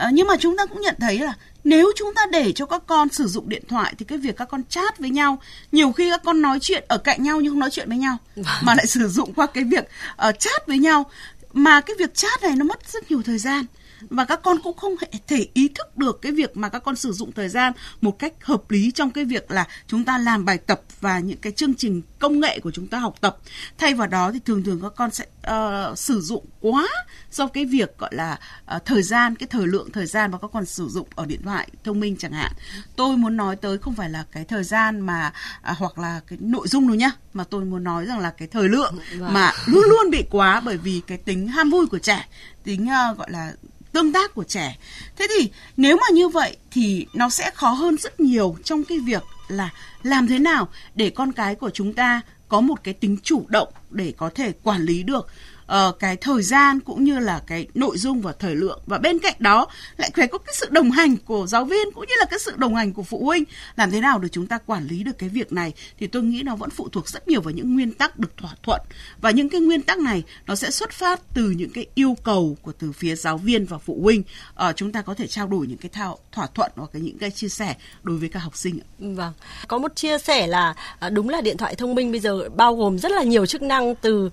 Uh, 0.00 0.12
nhưng 0.12 0.26
mà 0.26 0.34
chúng 0.40 0.56
ta 0.56 0.66
cũng 0.66 0.80
nhận 0.80 0.96
thấy 1.00 1.18
là 1.18 1.34
nếu 1.64 1.92
chúng 1.96 2.14
ta 2.14 2.22
để 2.30 2.52
cho 2.52 2.66
các 2.66 2.82
con 2.86 3.08
sử 3.08 3.26
dụng 3.26 3.48
điện 3.48 3.62
thoại 3.68 3.94
thì 3.98 4.04
cái 4.04 4.18
việc 4.18 4.36
các 4.36 4.48
con 4.48 4.62
chat 4.68 4.98
với 4.98 5.10
nhau 5.10 5.38
nhiều 5.72 5.92
khi 5.92 6.10
các 6.10 6.20
con 6.24 6.42
nói 6.42 6.58
chuyện 6.60 6.84
ở 6.88 6.98
cạnh 6.98 7.22
nhau 7.22 7.40
nhưng 7.40 7.52
không 7.52 7.60
nói 7.60 7.70
chuyện 7.70 7.88
với 7.88 7.98
nhau 7.98 8.16
vâng. 8.36 8.44
mà 8.62 8.74
lại 8.74 8.86
sử 8.86 9.08
dụng 9.08 9.32
qua 9.34 9.46
cái 9.46 9.64
việc 9.64 9.88
uh, 10.28 10.38
chat 10.38 10.66
với 10.66 10.78
nhau 10.78 11.06
mà 11.54 11.80
cái 11.80 11.96
việc 11.98 12.14
chat 12.14 12.42
này 12.42 12.56
nó 12.56 12.64
mất 12.64 12.92
rất 12.92 13.10
nhiều 13.10 13.22
thời 13.22 13.38
gian 13.38 13.64
và 14.10 14.24
các 14.24 14.40
con 14.42 14.58
cũng 14.64 14.76
không 14.76 14.94
thể 15.26 15.46
ý 15.54 15.68
thức 15.68 15.96
được 15.96 16.22
cái 16.22 16.32
việc 16.32 16.56
mà 16.56 16.68
các 16.68 16.78
con 16.78 16.96
sử 16.96 17.12
dụng 17.12 17.32
thời 17.32 17.48
gian 17.48 17.72
một 18.00 18.18
cách 18.18 18.32
hợp 18.44 18.70
lý 18.70 18.90
trong 18.90 19.10
cái 19.10 19.24
việc 19.24 19.50
là 19.50 19.66
chúng 19.86 20.04
ta 20.04 20.18
làm 20.18 20.44
bài 20.44 20.58
tập 20.58 20.80
và 21.00 21.18
những 21.18 21.38
cái 21.38 21.52
chương 21.52 21.74
trình 21.74 22.02
công 22.18 22.40
nghệ 22.40 22.60
của 22.60 22.70
chúng 22.70 22.86
ta 22.86 22.98
học 22.98 23.14
tập 23.20 23.36
thay 23.78 23.94
vào 23.94 24.06
đó 24.06 24.32
thì 24.32 24.40
thường 24.44 24.64
thường 24.64 24.80
các 24.82 24.92
con 24.96 25.10
sẽ 25.10 25.24
uh, 25.50 25.98
sử 25.98 26.20
dụng 26.20 26.44
quá 26.60 26.88
do 27.30 27.46
cái 27.46 27.64
việc 27.64 27.98
gọi 27.98 28.10
là 28.14 28.38
uh, 28.76 28.84
thời 28.84 29.02
gian 29.02 29.36
cái 29.36 29.46
thời 29.46 29.66
lượng 29.66 29.90
thời 29.92 30.06
gian 30.06 30.30
mà 30.30 30.38
các 30.38 30.50
con 30.52 30.66
sử 30.66 30.88
dụng 30.88 31.08
ở 31.14 31.26
điện 31.26 31.42
thoại 31.44 31.68
thông 31.84 32.00
minh 32.00 32.16
chẳng 32.18 32.32
hạn 32.32 32.52
tôi 32.96 33.16
muốn 33.16 33.36
nói 33.36 33.56
tới 33.56 33.78
không 33.78 33.94
phải 33.94 34.10
là 34.10 34.24
cái 34.32 34.44
thời 34.44 34.64
gian 34.64 35.00
mà 35.00 35.32
uh, 35.70 35.78
hoặc 35.78 35.98
là 35.98 36.20
cái 36.26 36.38
nội 36.42 36.68
dung 36.68 36.88
đâu 36.88 36.96
nhá 36.96 37.10
mà 37.32 37.44
tôi 37.44 37.64
muốn 37.64 37.84
nói 37.84 38.06
rằng 38.06 38.18
là 38.18 38.30
cái 38.30 38.48
thời 38.48 38.68
lượng 38.68 38.98
vâng. 39.18 39.32
mà 39.32 39.52
luôn 39.66 39.84
luôn 39.88 40.10
bị 40.10 40.24
quá 40.30 40.60
bởi 40.60 40.76
vì 40.76 41.02
cái 41.06 41.18
tính 41.18 41.48
ham 41.48 41.70
vui 41.70 41.86
của 41.86 41.98
trẻ 41.98 42.28
tính 42.64 42.88
uh, 43.10 43.18
gọi 43.18 43.30
là 43.30 43.52
tương 43.94 44.12
tác 44.12 44.34
của 44.34 44.44
trẻ. 44.44 44.76
Thế 45.16 45.26
thì 45.38 45.50
nếu 45.76 45.96
mà 45.96 46.06
như 46.12 46.28
vậy 46.28 46.56
thì 46.70 47.06
nó 47.14 47.28
sẽ 47.28 47.50
khó 47.54 47.70
hơn 47.70 47.96
rất 47.96 48.20
nhiều 48.20 48.56
trong 48.64 48.84
cái 48.84 48.98
việc 48.98 49.22
là 49.48 49.70
làm 50.02 50.26
thế 50.26 50.38
nào 50.38 50.68
để 50.94 51.10
con 51.10 51.32
cái 51.32 51.54
của 51.54 51.70
chúng 51.70 51.92
ta 51.92 52.20
có 52.48 52.60
một 52.60 52.84
cái 52.84 52.94
tính 52.94 53.16
chủ 53.22 53.44
động 53.48 53.68
để 53.90 54.12
có 54.16 54.30
thể 54.34 54.52
quản 54.62 54.82
lý 54.82 55.02
được 55.02 55.28
uh, 55.72 55.98
cái 55.98 56.16
thời 56.16 56.42
gian 56.42 56.80
cũng 56.80 57.04
như 57.04 57.18
là 57.18 57.42
cái 57.46 57.66
nội 57.74 57.98
dung 57.98 58.20
và 58.20 58.32
thời 58.38 58.54
lượng. 58.54 58.80
Và 58.86 58.98
bên 58.98 59.18
cạnh 59.18 59.34
đó 59.38 59.66
lại 59.96 60.10
phải 60.16 60.26
có 60.26 60.38
cái 60.38 60.54
sự 60.58 60.66
đồng 60.70 60.90
hành 60.90 61.16
của 61.16 61.46
giáo 61.46 61.64
viên 61.64 61.92
cũng 61.94 62.04
như 62.08 62.14
là 62.18 62.26
cái 62.30 62.38
sự 62.38 62.52
đồng 62.56 62.74
hành 62.74 62.92
của 62.92 63.02
phụ 63.02 63.24
huynh. 63.24 63.44
Làm 63.76 63.90
thế 63.90 64.00
nào 64.00 64.18
để 64.18 64.28
chúng 64.28 64.46
ta 64.46 64.58
quản 64.66 64.86
lý 64.86 65.02
được 65.02 65.18
cái 65.18 65.28
việc 65.28 65.52
này 65.52 65.72
thì 65.98 66.06
tôi 66.06 66.22
nghĩ 66.22 66.42
nó 66.42 66.56
vẫn 66.56 66.70
phụ 66.70 66.88
thuộc 66.88 67.08
rất 67.08 67.28
nhiều 67.28 67.40
vào 67.40 67.54
những 67.54 67.74
nguyên 67.74 67.92
tắc 67.92 68.18
được 68.18 68.36
thỏa 68.36 68.54
thuận. 68.62 68.80
Và 69.20 69.30
những 69.30 69.48
cái 69.48 69.60
nguyên 69.60 69.82
tắc 69.82 69.98
này 69.98 70.22
nó 70.46 70.54
sẽ 70.54 70.70
xuất 70.70 70.92
phát 70.92 71.20
từ 71.34 71.50
những 71.50 71.70
cái 71.70 71.86
yêu 71.94 72.16
cầu 72.24 72.56
của 72.62 72.72
từ 72.72 72.92
phía 72.92 73.14
giáo 73.14 73.38
viên 73.38 73.66
và 73.66 73.78
phụ 73.78 74.00
huynh. 74.02 74.22
Uh, 74.68 74.76
chúng 74.76 74.92
ta 74.92 75.02
có 75.02 75.14
thể 75.14 75.26
trao 75.26 75.46
đổi 75.46 75.66
những 75.66 75.78
cái 75.78 75.90
thao 75.92 76.18
thỏa 76.32 76.46
thuận 76.46 76.72
hoặc 76.76 76.90
cái 76.92 77.02
những 77.02 77.18
cái 77.18 77.30
chia 77.30 77.48
sẻ 77.48 77.74
đối 78.02 78.16
với 78.16 78.28
các 78.28 78.40
học 78.40 78.56
sinh 78.56 78.78
vâng. 78.98 79.32
Có 79.68 79.78
một 79.78 79.96
chia 79.96 80.18
sẻ 80.18 80.46
là 80.46 80.74
à, 80.98 81.10
đúng 81.10 81.28
là 81.28 81.40
điện 81.40 81.56
thoại 81.56 81.74
thông 81.74 81.94
minh 81.94 82.10
bây 82.10 82.20
giờ 82.20 82.48
bao 82.48 82.76
gồm 82.76 82.98
rất 82.98 83.12
là 83.12 83.22
nhiều 83.22 83.46
chức 83.46 83.62
năng 83.62 83.94
từ 83.94 84.26
uh, 84.26 84.30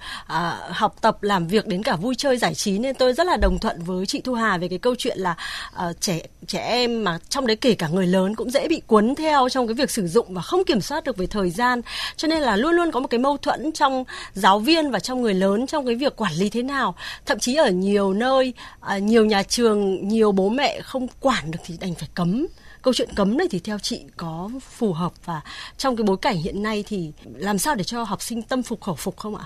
học 0.69 0.95
tập 1.01 1.20
làm 1.21 1.47
việc 1.47 1.67
đến 1.67 1.83
cả 1.83 1.95
vui 1.95 2.15
chơi 2.15 2.37
giải 2.37 2.55
trí 2.55 2.79
nên 2.79 2.95
tôi 2.95 3.13
rất 3.13 3.27
là 3.27 3.37
đồng 3.37 3.59
thuận 3.59 3.83
với 3.83 4.05
chị 4.05 4.21
Thu 4.21 4.33
Hà 4.33 4.57
về 4.57 4.67
cái 4.67 4.79
câu 4.79 4.95
chuyện 4.97 5.17
là 5.17 5.35
uh, 5.89 6.01
trẻ 6.01 6.19
trẻ 6.47 6.59
em 6.59 7.03
mà 7.03 7.19
trong 7.29 7.47
đấy 7.47 7.55
kể 7.55 7.73
cả 7.73 7.87
người 7.87 8.07
lớn 8.07 8.35
cũng 8.35 8.51
dễ 8.51 8.67
bị 8.67 8.81
cuốn 8.87 9.15
theo 9.15 9.49
trong 9.49 9.67
cái 9.67 9.73
việc 9.73 9.91
sử 9.91 10.07
dụng 10.07 10.33
và 10.33 10.41
không 10.41 10.63
kiểm 10.63 10.81
soát 10.81 11.03
được 11.03 11.17
về 11.17 11.27
thời 11.27 11.49
gian. 11.49 11.81
Cho 12.15 12.27
nên 12.27 12.41
là 12.41 12.55
luôn 12.55 12.75
luôn 12.75 12.91
có 12.91 12.99
một 12.99 13.07
cái 13.07 13.19
mâu 13.19 13.37
thuẫn 13.37 13.71
trong 13.71 14.03
giáo 14.33 14.59
viên 14.59 14.91
và 14.91 14.99
trong 14.99 15.21
người 15.21 15.33
lớn 15.33 15.67
trong 15.67 15.85
cái 15.85 15.95
việc 15.95 16.15
quản 16.15 16.33
lý 16.33 16.49
thế 16.49 16.63
nào. 16.63 16.95
Thậm 17.25 17.39
chí 17.39 17.55
ở 17.55 17.69
nhiều 17.69 18.13
nơi 18.13 18.53
uh, 18.95 19.01
nhiều 19.01 19.25
nhà 19.25 19.43
trường 19.43 20.07
nhiều 20.07 20.31
bố 20.31 20.49
mẹ 20.49 20.81
không 20.81 21.07
quản 21.19 21.51
được 21.51 21.59
thì 21.65 21.77
đành 21.79 21.95
phải 21.95 22.09
cấm. 22.13 22.47
Câu 22.81 22.93
chuyện 22.93 23.09
cấm 23.15 23.37
này 23.37 23.47
thì 23.51 23.59
theo 23.59 23.79
chị 23.79 24.01
có 24.17 24.49
phù 24.77 24.93
hợp 24.93 25.11
và 25.25 25.41
trong 25.77 25.95
cái 25.95 26.03
bối 26.03 26.17
cảnh 26.21 26.37
hiện 26.37 26.63
nay 26.63 26.83
thì 26.87 27.11
làm 27.35 27.57
sao 27.57 27.75
để 27.75 27.83
cho 27.83 28.03
học 28.03 28.21
sinh 28.21 28.41
tâm 28.41 28.63
phục 28.63 28.81
khẩu 28.81 28.95
phục 28.95 29.17
không 29.17 29.35
ạ? 29.35 29.45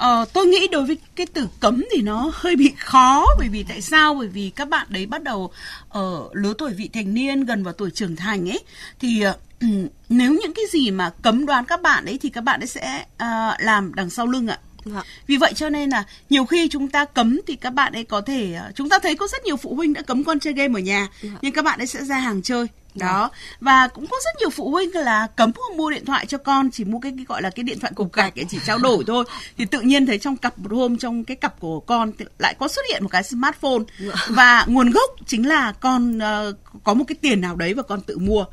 Ờ, 0.00 0.24
tôi 0.32 0.46
nghĩ 0.46 0.68
đối 0.68 0.84
với 0.84 0.98
cái 1.16 1.26
từ 1.26 1.48
cấm 1.60 1.84
thì 1.92 2.02
nó 2.02 2.30
hơi 2.34 2.56
bị 2.56 2.72
khó 2.78 3.26
bởi 3.38 3.48
vì 3.48 3.64
tại 3.68 3.80
sao? 3.80 4.14
Bởi 4.14 4.28
vì 4.28 4.50
các 4.56 4.68
bạn 4.68 4.86
đấy 4.90 5.06
bắt 5.06 5.22
đầu 5.22 5.50
ở 5.88 6.28
lứa 6.32 6.54
tuổi 6.58 6.72
vị 6.72 6.90
thành 6.92 7.14
niên 7.14 7.44
gần 7.44 7.64
vào 7.64 7.72
tuổi 7.72 7.90
trưởng 7.90 8.16
thành 8.16 8.50
ấy 8.50 8.60
thì 9.00 9.24
uh, 9.26 9.36
nếu 10.08 10.32
những 10.32 10.54
cái 10.54 10.64
gì 10.70 10.90
mà 10.90 11.10
cấm 11.22 11.46
đoán 11.46 11.64
các 11.64 11.82
bạn 11.82 12.04
ấy 12.04 12.18
thì 12.18 12.28
các 12.28 12.40
bạn 12.40 12.60
ấy 12.60 12.66
sẽ 12.66 13.04
uh, 13.22 13.60
làm 13.60 13.94
đằng 13.94 14.10
sau 14.10 14.26
lưng 14.26 14.48
ạ. 14.48 14.58
Vâng. 14.84 15.04
Vì 15.26 15.36
vậy 15.36 15.52
cho 15.56 15.68
nên 15.68 15.90
là 15.90 16.04
nhiều 16.30 16.44
khi 16.44 16.68
chúng 16.68 16.88
ta 16.88 17.04
cấm 17.04 17.40
thì 17.46 17.56
các 17.56 17.70
bạn 17.70 17.92
ấy 17.92 18.04
có 18.04 18.20
thể 18.20 18.58
chúng 18.74 18.88
ta 18.88 18.98
thấy 18.98 19.14
có 19.14 19.26
rất 19.26 19.44
nhiều 19.44 19.56
phụ 19.56 19.74
huynh 19.74 19.92
đã 19.92 20.02
cấm 20.02 20.24
con 20.24 20.40
chơi 20.40 20.52
game 20.52 20.80
ở 20.80 20.82
nhà 20.82 21.08
vâng. 21.22 21.32
nhưng 21.42 21.52
các 21.52 21.64
bạn 21.64 21.80
ấy 21.80 21.86
sẽ 21.86 22.04
ra 22.04 22.18
hàng 22.18 22.42
chơi 22.42 22.66
đó. 22.94 23.30
Và 23.60 23.88
cũng 23.88 24.06
có 24.06 24.16
rất 24.24 24.30
nhiều 24.40 24.50
phụ 24.50 24.70
huynh 24.70 24.94
là 24.94 25.26
cấm 25.36 25.52
không 25.52 25.76
mua 25.76 25.90
điện 25.90 26.04
thoại 26.04 26.26
cho 26.26 26.38
con 26.38 26.70
chỉ 26.70 26.84
mua 26.84 26.98
cái, 26.98 27.12
cái 27.16 27.24
gọi 27.28 27.42
là 27.42 27.50
cái 27.50 27.64
điện 27.64 27.78
thoại 27.80 27.92
cục 27.96 28.12
gạch 28.12 28.34
chỉ 28.48 28.58
trao 28.66 28.78
đổi 28.78 29.04
thôi. 29.06 29.24
Thì 29.58 29.64
tự 29.64 29.80
nhiên 29.80 30.06
thấy 30.06 30.18
trong 30.18 30.36
cặp 30.36 30.58
một 30.58 30.72
hôm 30.72 30.98
trong 30.98 31.24
cái 31.24 31.36
cặp 31.36 31.60
của 31.60 31.80
con 31.80 32.12
lại 32.38 32.54
có 32.58 32.68
xuất 32.68 32.82
hiện 32.90 33.02
một 33.02 33.08
cái 33.08 33.22
smartphone. 33.22 33.82
Và 34.28 34.64
nguồn 34.68 34.90
gốc 34.90 35.10
chính 35.26 35.48
là 35.48 35.72
con 35.72 36.18
uh, 36.18 36.56
có 36.84 36.94
một 36.94 37.04
cái 37.08 37.16
tiền 37.20 37.40
nào 37.40 37.56
đấy 37.56 37.74
và 37.74 37.82
con 37.82 38.00
tự 38.00 38.18
mua. 38.18 38.44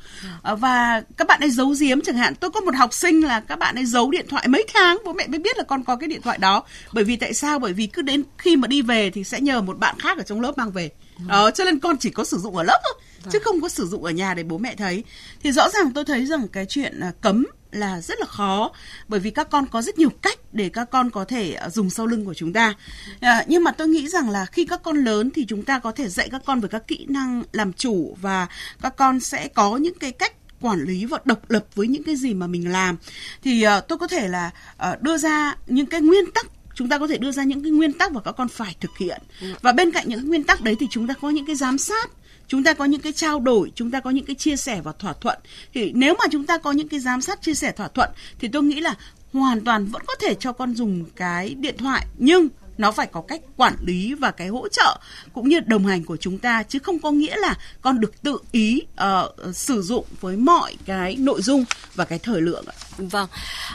Uh, 0.51 0.59
và 0.59 1.01
các 1.17 1.27
bạn 1.27 1.39
ấy 1.39 1.49
giấu 1.49 1.75
giếm 1.79 2.01
chẳng 2.01 2.17
hạn. 2.17 2.35
Tôi 2.35 2.51
có 2.51 2.61
một 2.61 2.75
học 2.75 2.93
sinh 2.93 3.21
là 3.21 3.39
các 3.39 3.59
bạn 3.59 3.75
ấy 3.75 3.85
giấu 3.85 4.11
điện 4.11 4.25
thoại 4.29 4.47
mấy 4.47 4.65
tháng 4.73 4.97
bố 5.05 5.13
mẹ 5.13 5.27
mới 5.27 5.39
biết 5.39 5.57
là 5.57 5.63
con 5.63 5.83
có 5.83 5.95
cái 5.95 6.07
điện 6.07 6.21
thoại 6.21 6.37
đó. 6.37 6.63
Bởi 6.93 7.03
vì 7.03 7.15
tại 7.15 7.33
sao? 7.33 7.59
Bởi 7.59 7.73
vì 7.73 7.87
cứ 7.87 8.01
đến 8.01 8.23
khi 8.37 8.55
mà 8.55 8.67
đi 8.67 8.81
về 8.81 9.09
thì 9.09 9.23
sẽ 9.23 9.41
nhờ 9.41 9.61
một 9.61 9.79
bạn 9.79 9.99
khác 9.99 10.17
ở 10.17 10.23
trong 10.23 10.41
lớp 10.41 10.57
mang 10.57 10.71
về. 10.71 10.89
Đó 11.27 11.51
cho 11.51 11.63
nên 11.63 11.79
con 11.79 11.97
chỉ 11.97 12.09
có 12.09 12.23
sử 12.23 12.37
dụng 12.37 12.57
ở 12.57 12.63
lớp 12.63 12.79
thôi 12.83 13.06
chứ 13.31 13.39
vâng. 13.39 13.43
không 13.43 13.61
có 13.61 13.69
sử 13.69 13.87
dụng 13.87 14.03
ở 14.03 14.11
nhà 14.11 14.33
để 14.33 14.43
bố 14.43 14.57
mẹ 14.57 14.75
thấy 14.75 15.03
thì 15.43 15.51
rõ 15.51 15.69
ràng 15.69 15.93
tôi 15.93 16.05
thấy 16.05 16.25
rằng 16.25 16.47
cái 16.47 16.65
chuyện 16.65 16.99
à, 16.99 17.11
cấm 17.21 17.45
là 17.71 18.01
rất 18.01 18.19
là 18.19 18.25
khó 18.25 18.71
bởi 19.07 19.19
vì 19.19 19.31
các 19.31 19.49
con 19.49 19.65
có 19.67 19.81
rất 19.81 19.99
nhiều 19.99 20.09
cách 20.09 20.39
để 20.53 20.69
các 20.69 20.89
con 20.91 21.09
có 21.09 21.25
thể 21.25 21.53
à, 21.53 21.69
dùng 21.69 21.89
sau 21.89 22.05
lưng 22.05 22.25
của 22.25 22.33
chúng 22.33 22.53
ta 22.53 22.73
à, 23.19 23.45
nhưng 23.47 23.63
mà 23.63 23.71
tôi 23.71 23.87
nghĩ 23.87 24.07
rằng 24.07 24.29
là 24.29 24.45
khi 24.45 24.65
các 24.65 24.83
con 24.83 24.97
lớn 24.97 25.31
thì 25.35 25.45
chúng 25.45 25.63
ta 25.63 25.79
có 25.79 25.91
thể 25.91 26.09
dạy 26.09 26.29
các 26.31 26.41
con 26.45 26.59
về 26.59 26.69
các 26.69 26.87
kỹ 26.87 27.05
năng 27.09 27.43
làm 27.51 27.73
chủ 27.73 28.17
và 28.21 28.47
các 28.81 28.95
con 28.97 29.19
sẽ 29.19 29.47
có 29.47 29.77
những 29.77 29.99
cái 29.99 30.11
cách 30.11 30.33
quản 30.61 30.83
lý 30.83 31.05
và 31.05 31.19
độc 31.25 31.49
lập 31.49 31.65
với 31.75 31.87
những 31.87 32.03
cái 32.03 32.15
gì 32.15 32.33
mà 32.33 32.47
mình 32.47 32.71
làm 32.71 32.97
thì 33.43 33.65
uh, 33.67 33.87
tôi 33.87 33.97
có 33.97 34.07
thể 34.07 34.27
là 34.27 34.51
uh, 34.75 35.01
đưa 35.01 35.17
ra 35.17 35.55
những 35.67 35.85
cái 35.85 36.01
nguyên 36.01 36.31
tắc 36.31 36.45
chúng 36.77 36.89
ta 36.89 36.99
có 36.99 37.07
thể 37.07 37.17
đưa 37.17 37.31
ra 37.31 37.43
những 37.43 37.63
cái 37.63 37.71
nguyên 37.71 37.93
tắc 37.93 38.11
và 38.11 38.21
các 38.21 38.31
con 38.31 38.47
phải 38.47 38.75
thực 38.79 38.97
hiện 38.97 39.21
ừ. 39.41 39.47
và 39.61 39.71
bên 39.71 39.91
cạnh 39.91 40.09
những 40.09 40.27
nguyên 40.27 40.43
tắc 40.43 40.61
đấy 40.61 40.75
thì 40.79 40.87
chúng 40.91 41.07
ta 41.07 41.13
có 41.21 41.29
những 41.29 41.45
cái 41.45 41.55
giám 41.55 41.77
sát 41.77 42.09
chúng 42.47 42.63
ta 42.63 42.73
có 42.73 42.85
những 42.85 43.01
cái 43.01 43.13
trao 43.13 43.39
đổi, 43.39 43.71
chúng 43.75 43.91
ta 43.91 43.99
có 43.99 44.09
những 44.09 44.25
cái 44.25 44.35
chia 44.35 44.55
sẻ 44.55 44.81
và 44.81 44.91
thỏa 44.99 45.13
thuận. 45.13 45.39
Thì 45.73 45.91
nếu 45.95 46.15
mà 46.19 46.25
chúng 46.31 46.45
ta 46.45 46.57
có 46.57 46.71
những 46.71 46.87
cái 46.87 46.99
giám 46.99 47.21
sát, 47.21 47.41
chia 47.41 47.53
sẻ 47.53 47.71
thỏa 47.71 47.87
thuận, 47.87 48.09
thì 48.39 48.47
tôi 48.47 48.63
nghĩ 48.63 48.79
là 48.79 48.95
hoàn 49.33 49.61
toàn 49.63 49.85
vẫn 49.85 50.01
có 50.07 50.15
thể 50.21 50.33
cho 50.39 50.51
con 50.51 50.75
dùng 50.75 51.05
cái 51.15 51.55
điện 51.55 51.75
thoại. 51.77 52.05
Nhưng 52.17 52.47
nó 52.77 52.91
phải 52.91 53.07
có 53.07 53.21
cách 53.21 53.41
quản 53.57 53.75
lý 53.85 54.13
và 54.13 54.31
cái 54.31 54.47
hỗ 54.47 54.67
trợ 54.67 54.99
cũng 55.33 55.49
như 55.49 55.59
đồng 55.59 55.85
hành 55.85 56.03
của 56.03 56.17
chúng 56.17 56.37
ta 56.37 56.63
chứ 56.63 56.79
không 56.79 56.99
có 56.99 57.11
nghĩa 57.11 57.35
là 57.37 57.55
con 57.81 57.99
được 57.99 58.21
tự 58.21 58.37
ý 58.51 58.81
uh, 58.93 59.55
sử 59.55 59.81
dụng 59.81 60.05
với 60.21 60.37
mọi 60.37 60.77
cái 60.85 61.15
nội 61.15 61.41
dung 61.41 61.65
và 61.95 62.05
cái 62.05 62.19
thời 62.19 62.41
lượng 62.41 62.65
ạ. 62.67 62.75
Vâng, 62.97 63.27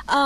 à, 0.06 0.18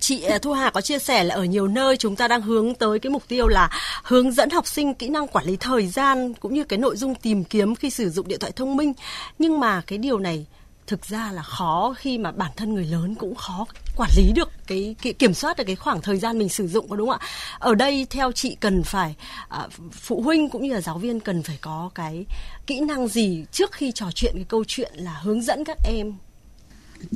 chị 0.00 0.22
ờ, 0.22 0.38
Thu 0.38 0.52
Hà 0.52 0.70
có 0.70 0.80
chia 0.80 0.98
sẻ 0.98 1.24
là 1.24 1.34
ở 1.34 1.44
nhiều 1.44 1.68
nơi 1.68 1.96
chúng 1.96 2.16
ta 2.16 2.28
đang 2.28 2.42
hướng 2.42 2.74
tới 2.74 2.98
cái 2.98 3.10
mục 3.10 3.22
tiêu 3.28 3.48
là 3.48 3.70
hướng 4.02 4.32
dẫn 4.32 4.50
học 4.50 4.66
sinh 4.66 4.94
kỹ 4.94 5.08
năng 5.08 5.28
quản 5.28 5.46
lý 5.46 5.56
thời 5.56 5.86
gian 5.86 6.34
cũng 6.34 6.54
như 6.54 6.64
cái 6.64 6.78
nội 6.78 6.96
dung 6.96 7.14
tìm 7.14 7.44
kiếm 7.44 7.74
khi 7.74 7.90
sử 7.90 8.10
dụng 8.10 8.28
điện 8.28 8.38
thoại 8.38 8.52
thông 8.56 8.76
minh. 8.76 8.92
Nhưng 9.38 9.60
mà 9.60 9.82
cái 9.86 9.98
điều 9.98 10.18
này 10.18 10.46
thực 10.86 11.06
ra 11.06 11.32
là 11.32 11.42
khó 11.42 11.94
khi 11.98 12.18
mà 12.18 12.32
bản 12.32 12.50
thân 12.56 12.74
người 12.74 12.84
lớn 12.84 13.14
cũng 13.14 13.34
khó 13.34 13.66
quản 13.96 14.10
lý 14.16 14.32
được 14.34 14.50
cái, 14.66 14.94
cái 15.02 15.12
kiểm 15.12 15.34
soát 15.34 15.56
được 15.56 15.64
cái 15.66 15.76
khoảng 15.76 16.00
thời 16.00 16.18
gian 16.18 16.38
mình 16.38 16.48
sử 16.48 16.68
dụng 16.68 16.88
có 16.88 16.96
đúng 16.96 17.08
không 17.08 17.18
ạ? 17.20 17.26
Ở 17.58 17.74
đây 17.74 18.06
theo 18.10 18.32
chị 18.32 18.56
cần 18.60 18.82
phải 18.82 19.14
à, 19.48 19.68
phụ 19.92 20.22
huynh 20.22 20.48
cũng 20.48 20.62
như 20.62 20.74
là 20.74 20.80
giáo 20.80 20.98
viên 20.98 21.20
cần 21.20 21.42
phải 21.42 21.58
có 21.60 21.90
cái 21.94 22.24
kỹ 22.66 22.80
năng 22.80 23.08
gì 23.08 23.44
trước 23.52 23.72
khi 23.72 23.92
trò 23.92 24.06
chuyện 24.14 24.32
cái 24.34 24.46
câu 24.48 24.64
chuyện 24.66 24.92
là 24.94 25.20
hướng 25.22 25.42
dẫn 25.42 25.64
các 25.64 25.78
em 25.84 26.14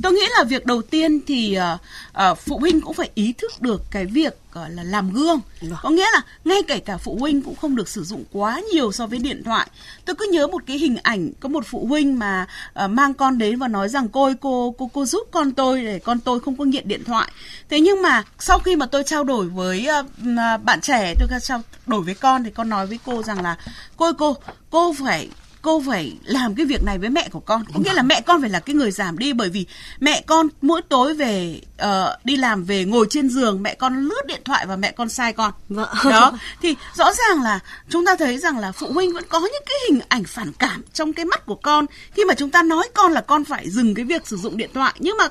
tôi 0.03 0.13
nghĩ 0.13 0.21
là 0.37 0.43
việc 0.43 0.65
đầu 0.65 0.81
tiên 0.81 1.19
thì 1.27 1.57
uh, 1.73 1.79
uh, 2.31 2.37
phụ 2.37 2.59
huynh 2.59 2.81
cũng 2.81 2.93
phải 2.93 3.09
ý 3.15 3.33
thức 3.33 3.61
được 3.61 3.81
cái 3.91 4.05
việc 4.05 4.37
gọi 4.53 4.69
là 4.71 4.83
làm 4.83 5.13
gương. 5.13 5.39
Có 5.83 5.89
nghĩa 5.89 6.07
là 6.13 6.21
ngay 6.45 6.61
kể 6.67 6.79
cả 6.79 6.97
phụ 6.97 7.17
huynh 7.19 7.41
cũng 7.41 7.55
không 7.55 7.75
được 7.75 7.89
sử 7.89 8.03
dụng 8.03 8.23
quá 8.31 8.61
nhiều 8.73 8.91
so 8.91 9.07
với 9.07 9.19
điện 9.19 9.43
thoại. 9.43 9.67
Tôi 10.05 10.15
cứ 10.15 10.29
nhớ 10.31 10.47
một 10.47 10.63
cái 10.67 10.77
hình 10.77 10.97
ảnh 11.03 11.31
có 11.39 11.49
một 11.49 11.65
phụ 11.67 11.85
huynh 11.85 12.19
mà 12.19 12.47
uh, 12.83 12.89
mang 12.89 13.13
con 13.13 13.37
đến 13.37 13.59
và 13.59 13.67
nói 13.67 13.89
rằng 13.89 14.09
cô 14.09 14.23
ơi, 14.23 14.33
cô 14.41 14.75
cô 14.77 14.89
cô 14.93 15.05
giúp 15.05 15.27
con 15.31 15.51
tôi 15.51 15.83
để 15.83 15.99
con 15.99 16.19
tôi 16.19 16.39
không 16.39 16.57
có 16.57 16.65
nghiện 16.65 16.87
điện 16.87 17.03
thoại. 17.03 17.31
Thế 17.69 17.79
nhưng 17.79 18.01
mà 18.01 18.23
sau 18.39 18.59
khi 18.59 18.75
mà 18.75 18.85
tôi 18.85 19.03
trao 19.03 19.23
đổi 19.23 19.45
với 19.47 19.87
uh, 19.89 20.63
bạn 20.63 20.81
trẻ 20.81 21.13
tôi 21.19 21.39
trao 21.41 21.61
đổi 21.85 22.01
với 22.01 22.13
con 22.13 22.43
thì 22.43 22.51
con 22.51 22.69
nói 22.69 22.87
với 22.87 22.99
cô 23.05 23.23
rằng 23.23 23.43
là 23.43 23.57
cô 23.97 24.05
ơi, 24.05 24.13
cô 24.17 24.37
cô 24.69 24.93
phải 24.93 25.29
cô 25.67 25.81
phải 25.87 26.17
làm 26.23 26.55
cái 26.55 26.65
việc 26.65 26.83
này 26.83 26.97
với 26.97 27.09
mẹ 27.09 27.29
của 27.31 27.39
con. 27.39 27.63
Có 27.73 27.79
nghĩa 27.79 27.93
là 27.93 28.01
mẹ 28.01 28.21
con 28.21 28.41
phải 28.41 28.49
là 28.49 28.59
cái 28.59 28.75
người 28.75 28.91
giảm 28.91 29.17
đi 29.17 29.33
bởi 29.33 29.49
vì 29.49 29.65
mẹ 29.99 30.23
con 30.27 30.47
mỗi 30.61 30.81
tối 30.81 31.13
về 31.13 31.61
uh, 31.83 31.87
đi 32.23 32.37
làm 32.37 32.63
về 32.63 32.85
ngồi 32.85 33.07
trên 33.09 33.29
giường 33.29 33.63
mẹ 33.63 33.75
con 33.75 33.95
lướt 33.95 34.25
điện 34.25 34.41
thoại 34.45 34.65
và 34.65 34.75
mẹ 34.75 34.91
con 34.91 35.09
sai 35.09 35.33
con. 35.33 35.51
Vâng. 35.69 35.89
đó. 36.03 36.37
Thì 36.61 36.75
rõ 36.95 37.13
ràng 37.13 37.43
là 37.43 37.59
chúng 37.89 38.05
ta 38.05 38.15
thấy 38.15 38.37
rằng 38.37 38.59
là 38.59 38.71
phụ 38.71 38.87
huynh 38.93 39.13
vẫn 39.13 39.23
có 39.29 39.39
những 39.39 39.63
cái 39.65 39.77
hình 39.89 39.99
ảnh 40.09 40.23
phản 40.23 40.51
cảm 40.59 40.81
trong 40.93 41.13
cái 41.13 41.25
mắt 41.25 41.45
của 41.45 41.55
con. 41.55 41.85
Khi 42.13 42.25
mà 42.25 42.33
chúng 42.33 42.49
ta 42.49 42.63
nói 42.63 42.89
con 42.93 43.11
là 43.11 43.21
con 43.21 43.43
phải 43.45 43.69
dừng 43.69 43.95
cái 43.95 44.05
việc 44.05 44.27
sử 44.27 44.37
dụng 44.37 44.57
điện 44.57 44.69
thoại 44.73 44.93
nhưng 44.99 45.17
mà 45.17 45.27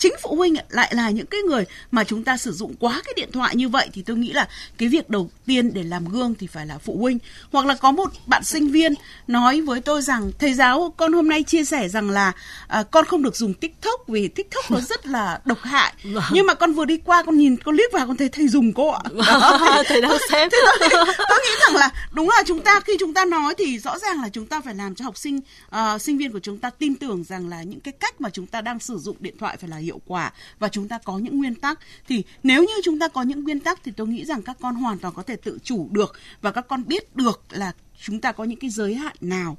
chính 0.00 0.14
phụ 0.22 0.34
huynh 0.36 0.54
lại 0.68 0.92
là 0.94 1.10
những 1.10 1.26
cái 1.26 1.40
người 1.40 1.64
mà 1.90 2.04
chúng 2.04 2.24
ta 2.24 2.36
sử 2.36 2.52
dụng 2.52 2.74
quá 2.80 3.02
cái 3.04 3.12
điện 3.16 3.28
thoại 3.32 3.56
như 3.56 3.68
vậy 3.68 3.88
thì 3.92 4.02
tôi 4.02 4.16
nghĩ 4.16 4.32
là 4.32 4.48
cái 4.78 4.88
việc 4.88 5.10
đầu 5.10 5.30
tiên 5.46 5.74
để 5.74 5.82
làm 5.82 6.08
gương 6.08 6.34
thì 6.34 6.46
phải 6.46 6.66
là 6.66 6.78
phụ 6.78 6.96
huynh. 7.00 7.18
Hoặc 7.52 7.66
là 7.66 7.74
có 7.74 7.92
một 7.92 8.10
bạn 8.26 8.44
sinh 8.44 8.70
viên 8.70 8.94
nói 9.26 9.60
với 9.60 9.80
tôi 9.80 10.02
rằng 10.02 10.32
thầy 10.38 10.54
giáo 10.54 10.94
con 10.96 11.12
hôm 11.12 11.28
nay 11.28 11.42
chia 11.42 11.64
sẻ 11.64 11.88
rằng 11.88 12.10
là 12.10 12.32
à, 12.68 12.82
con 12.82 13.04
không 13.04 13.22
được 13.22 13.36
dùng 13.36 13.54
tiktok 13.54 14.08
vì 14.08 14.28
tiktok 14.28 14.70
nó 14.70 14.80
rất 14.80 15.06
là 15.06 15.40
độc 15.44 15.58
hại. 15.62 15.92
Vâng. 16.04 16.24
nhưng 16.32 16.46
mà 16.46 16.54
con 16.54 16.72
vừa 16.72 16.84
đi 16.84 16.98
qua 17.04 17.22
con 17.22 17.38
nhìn 17.38 17.56
con 17.56 17.74
liếc 17.74 17.92
vào 17.92 18.06
con 18.06 18.16
thấy 18.16 18.28
thầy 18.28 18.48
dùng 18.48 18.72
cô 18.72 18.90
ạ. 18.90 19.00
Vâng, 19.10 19.84
thầy 19.86 20.00
đang 20.00 20.18
xem. 20.30 20.48
tôi, 20.50 20.88
tôi 21.28 21.38
nghĩ 21.44 21.50
rằng 21.66 21.76
là 21.76 21.90
đúng 22.10 22.28
là 22.28 22.42
chúng 22.46 22.60
ta 22.60 22.80
khi 22.80 22.92
chúng 23.00 23.14
ta 23.14 23.24
nói 23.24 23.54
thì 23.58 23.78
rõ 23.78 23.98
ràng 23.98 24.22
là 24.22 24.28
chúng 24.28 24.46
ta 24.46 24.60
phải 24.60 24.74
làm 24.74 24.94
cho 24.94 25.04
học 25.04 25.18
sinh 25.18 25.40
uh, 25.76 26.00
sinh 26.00 26.18
viên 26.18 26.32
của 26.32 26.40
chúng 26.40 26.58
ta 26.58 26.70
tin 26.70 26.94
tưởng 26.94 27.24
rằng 27.24 27.48
là 27.48 27.62
những 27.62 27.80
cái 27.80 27.92
cách 28.00 28.20
mà 28.20 28.30
chúng 28.30 28.46
ta 28.46 28.60
đang 28.60 28.78
sử 28.78 28.98
dụng 28.98 29.16
điện 29.20 29.34
thoại 29.38 29.56
phải 29.60 29.70
là 29.70 29.76
hiệu 29.76 29.89
hiệu 29.90 30.00
quả 30.06 30.32
và 30.58 30.68
chúng 30.68 30.88
ta 30.88 30.98
có 30.98 31.18
những 31.18 31.38
nguyên 31.38 31.54
tắc. 31.54 31.78
Thì 32.08 32.22
nếu 32.42 32.62
như 32.64 32.74
chúng 32.84 32.98
ta 32.98 33.08
có 33.08 33.22
những 33.22 33.44
nguyên 33.44 33.60
tắc 33.60 33.80
thì 33.84 33.92
tôi 33.96 34.06
nghĩ 34.06 34.24
rằng 34.24 34.42
các 34.42 34.56
con 34.60 34.74
hoàn 34.74 34.98
toàn 34.98 35.14
có 35.14 35.22
thể 35.22 35.36
tự 35.36 35.58
chủ 35.64 35.88
được 35.90 36.18
và 36.42 36.52
các 36.52 36.68
con 36.68 36.82
biết 36.86 37.16
được 37.16 37.44
là 37.50 37.72
chúng 38.02 38.20
ta 38.20 38.32
có 38.32 38.44
những 38.44 38.58
cái 38.58 38.70
giới 38.70 38.94
hạn 38.94 39.16
nào. 39.20 39.56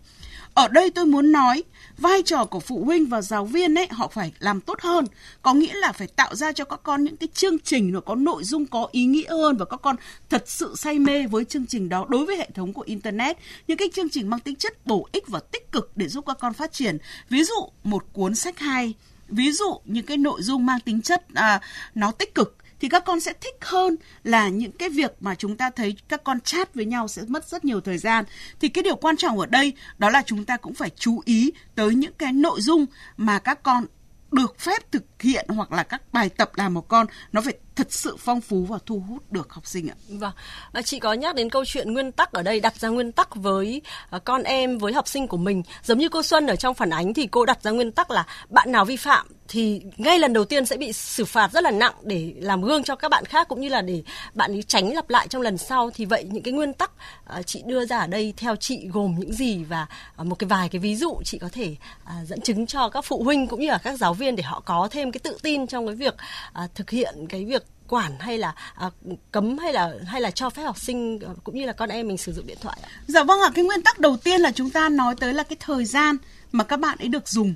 Ở 0.54 0.68
đây 0.68 0.92
tôi 0.92 1.06
muốn 1.06 1.32
nói, 1.32 1.64
vai 1.98 2.22
trò 2.26 2.46
của 2.46 2.60
phụ 2.60 2.84
huynh 2.84 3.06
và 3.06 3.22
giáo 3.22 3.46
viên 3.46 3.76
ấy, 3.76 3.88
họ 3.92 4.08
phải 4.08 4.32
làm 4.40 4.62
tốt 4.62 4.82
hơn. 4.82 5.06
Có 5.42 5.54
nghĩa 5.54 5.74
là 5.74 5.92
phải 5.92 6.08
tạo 6.08 6.36
ra 6.36 6.52
cho 6.52 6.66
các 6.66 6.80
con 6.84 7.04
những 7.04 7.18
cái 7.18 7.30
chương 7.34 7.60
trình 7.60 7.92
nó 7.92 8.00
có 8.00 8.16
nội 8.16 8.44
dung, 8.44 8.66
có 8.66 8.88
ý 8.92 9.06
nghĩa 9.06 9.30
hơn 9.30 9.58
và 9.58 9.66
các 9.66 9.80
con 9.82 9.96
thật 10.30 10.44
sự 10.48 10.74
say 10.78 11.00
mê 11.00 11.28
với 11.28 11.46
chương 11.46 11.66
trình 11.66 11.90
đó 11.90 12.06
đối 12.10 12.26
với 12.26 12.38
hệ 12.38 12.50
thống 12.54 12.74
của 12.74 12.82
internet. 12.82 13.38
Những 13.68 13.78
cái 13.78 13.90
chương 13.94 14.10
trình 14.10 14.30
mang 14.30 14.40
tính 14.40 14.56
chất 14.56 14.86
bổ 14.86 15.08
ích 15.12 15.28
và 15.28 15.40
tích 15.40 15.72
cực 15.72 15.92
để 15.96 16.08
giúp 16.08 16.26
các 16.28 16.38
con 16.40 16.54
phát 16.54 16.74
triển. 16.74 16.98
Ví 17.30 17.44
dụ, 17.44 17.70
một 17.84 18.06
cuốn 18.14 18.36
sách 18.36 18.60
hay 18.60 18.94
ví 19.32 19.52
dụ 19.52 19.80
những 19.86 20.06
cái 20.06 20.18
nội 20.18 20.42
dung 20.42 20.66
mang 20.66 20.80
tính 20.80 21.02
chất 21.02 21.24
à, 21.34 21.62
nó 21.96 22.12
tích 22.12 22.36
cực 22.36 22.58
thì 22.80 22.90
các 22.90 23.06
con 23.06 23.20
sẽ 23.20 23.34
thích 23.42 23.56
hơn 23.62 23.96
là 24.24 24.48
những 24.48 24.72
cái 24.72 24.90
việc 24.90 25.16
mà 25.20 25.36
chúng 25.36 25.58
ta 25.58 25.70
thấy 25.70 25.96
các 26.08 26.24
con 26.24 26.40
chat 26.40 26.76
với 26.76 26.86
nhau 26.86 27.08
sẽ 27.08 27.22
mất 27.28 27.48
rất 27.48 27.66
nhiều 27.66 27.82
thời 27.82 27.98
gian. 27.98 28.26
Thì 28.60 28.68
cái 28.70 28.84
điều 28.84 28.96
quan 28.96 29.18
trọng 29.18 29.40
ở 29.40 29.46
đây 29.46 29.74
đó 29.98 30.10
là 30.10 30.24
chúng 30.26 30.46
ta 30.46 30.58
cũng 30.58 30.74
phải 30.74 30.90
chú 30.90 31.22
ý 31.26 31.52
tới 31.76 31.96
những 31.96 32.14
cái 32.18 32.34
nội 32.34 32.62
dung 32.62 32.86
mà 33.18 33.40
các 33.40 33.64
con 33.64 33.86
được 34.32 34.60
phép 34.60 34.92
thực 34.92 35.04
hiện 35.20 35.46
hoặc 35.50 35.72
là 35.72 35.84
các 35.84 36.14
bài 36.14 36.30
tập 36.30 36.52
làm 36.56 36.74
một 36.74 36.88
con 36.88 37.08
nó 37.32 37.42
phải 37.42 37.54
thật 37.76 37.88
sự 37.94 38.16
phong 38.20 38.42
phú 38.42 38.66
và 38.70 38.78
thu 38.86 39.04
hút 39.10 39.32
được 39.32 39.54
học 39.54 39.68
sinh 39.68 39.90
ạ. 39.90 39.96
Vâng, 40.10 40.32
à, 40.74 40.82
chị 40.82 41.00
có 41.00 41.14
nhắc 41.14 41.36
đến 41.36 41.50
câu 41.50 41.66
chuyện 41.66 41.94
nguyên 41.94 42.12
tắc 42.12 42.32
ở 42.32 42.44
đây 42.44 42.60
đặt 42.60 42.76
ra 42.80 42.90
nguyên 42.90 43.12
tắc 43.12 43.36
với 43.36 43.82
à, 44.10 44.20
con 44.20 44.44
em 44.44 44.78
với 44.78 44.94
học 44.94 45.08
sinh 45.08 45.28
của 45.28 45.38
mình. 45.38 45.64
Giống 45.84 45.98
như 45.98 46.10
cô 46.10 46.24
Xuân 46.24 46.48
ở 46.48 46.56
trong 46.56 46.76
phản 46.76 46.90
ánh 46.90 47.14
thì 47.14 47.28
cô 47.28 47.46
đặt 47.46 47.64
ra 47.64 47.72
nguyên 47.72 47.92
tắc 47.92 48.12
là 48.12 48.26
bạn 48.50 48.72
nào 48.72 48.86
vi 48.86 48.98
phạm 48.98 49.28
thì 49.48 49.82
ngay 49.98 50.20
lần 50.20 50.34
đầu 50.34 50.46
tiên 50.46 50.66
sẽ 50.66 50.78
bị 50.78 50.94
xử 50.94 51.26
phạt 51.26 51.52
rất 51.52 51.64
là 51.64 51.72
nặng 51.72 51.94
để 52.04 52.34
làm 52.38 52.62
gương 52.62 52.84
cho 52.84 52.96
các 52.96 53.10
bạn 53.10 53.26
khác 53.26 53.48
cũng 53.48 53.62
như 53.62 53.70
là 53.70 53.82
để 53.82 54.04
bạn 54.34 54.52
ấy 54.52 54.64
tránh 54.64 54.94
lặp 54.94 55.10
lại 55.10 55.28
trong 55.28 55.42
lần 55.42 55.58
sau. 55.58 55.90
Thì 55.94 56.06
vậy 56.06 56.24
những 56.32 56.44
cái 56.44 56.54
nguyên 56.54 56.74
tắc 56.74 56.92
à, 57.26 57.42
chị 57.42 57.62
đưa 57.66 57.86
ra 57.86 58.00
ở 58.00 58.08
đây 58.08 58.34
theo 58.38 58.56
chị 58.56 58.88
gồm 58.88 59.16
những 59.20 59.34
gì 59.34 59.64
và 59.64 59.88
à, 60.16 60.24
một 60.24 60.36
cái 60.36 60.48
vài 60.48 60.70
cái 60.70 60.80
ví 60.80 60.96
dụ 60.96 61.22
chị 61.26 61.38
có 61.38 61.50
thể 61.52 61.76
à, 62.06 62.16
dẫn 62.26 62.42
chứng 62.42 62.66
cho 62.66 62.90
các 62.90 63.06
phụ 63.06 63.24
huynh 63.24 63.48
cũng 63.48 63.60
như 63.60 63.68
là 63.68 63.78
các 63.78 64.00
giáo 64.00 64.14
viên 64.14 64.36
để 64.36 64.44
họ 64.44 64.60
có 64.66 64.88
thêm 64.92 65.12
cái 65.12 65.20
tự 65.20 65.38
tin 65.42 65.68
trong 65.68 65.88
cái 65.88 65.96
việc 65.96 66.16
thực 66.76 66.90
hiện 66.90 67.28
cái 67.30 67.46
việc 67.46 67.61
quản 67.94 68.20
hay 68.20 68.38
là 68.38 68.56
à, 68.76 68.90
cấm 69.32 69.58
hay 69.58 69.74
là 69.74 69.94
hay 70.08 70.22
là 70.22 70.32
cho 70.32 70.50
phép 70.50 70.64
học 70.64 70.80
sinh 70.80 71.20
ờ, 71.20 71.36
cũng 71.44 71.56
như 71.56 71.66
là 71.66 71.74
con 71.74 71.90
em 71.90 72.08
mình 72.08 72.18
sử 72.18 72.34
dụng 72.34 72.48
điện 72.48 72.58
thoại 72.62 72.78
ạ? 72.84 72.90
Dạ 73.08 73.24
vâng 73.24 73.42
ạ, 73.42 73.52
cái 73.56 73.66
nguyên 73.66 73.82
tắc 73.82 74.00
đầu 74.00 74.18
tiên 74.18 74.42
là 74.42 74.52
chúng 74.52 74.70
ta 74.70 74.90
nói 74.90 75.16
tới 75.20 75.34
là 75.34 75.44
cái 75.44 75.58
thời 75.60 75.86
gian 75.86 76.18
mà 76.52 76.64
các 76.64 76.80
bạn 76.80 76.98
ấy 76.98 77.08
được 77.08 77.28
dùng. 77.28 77.54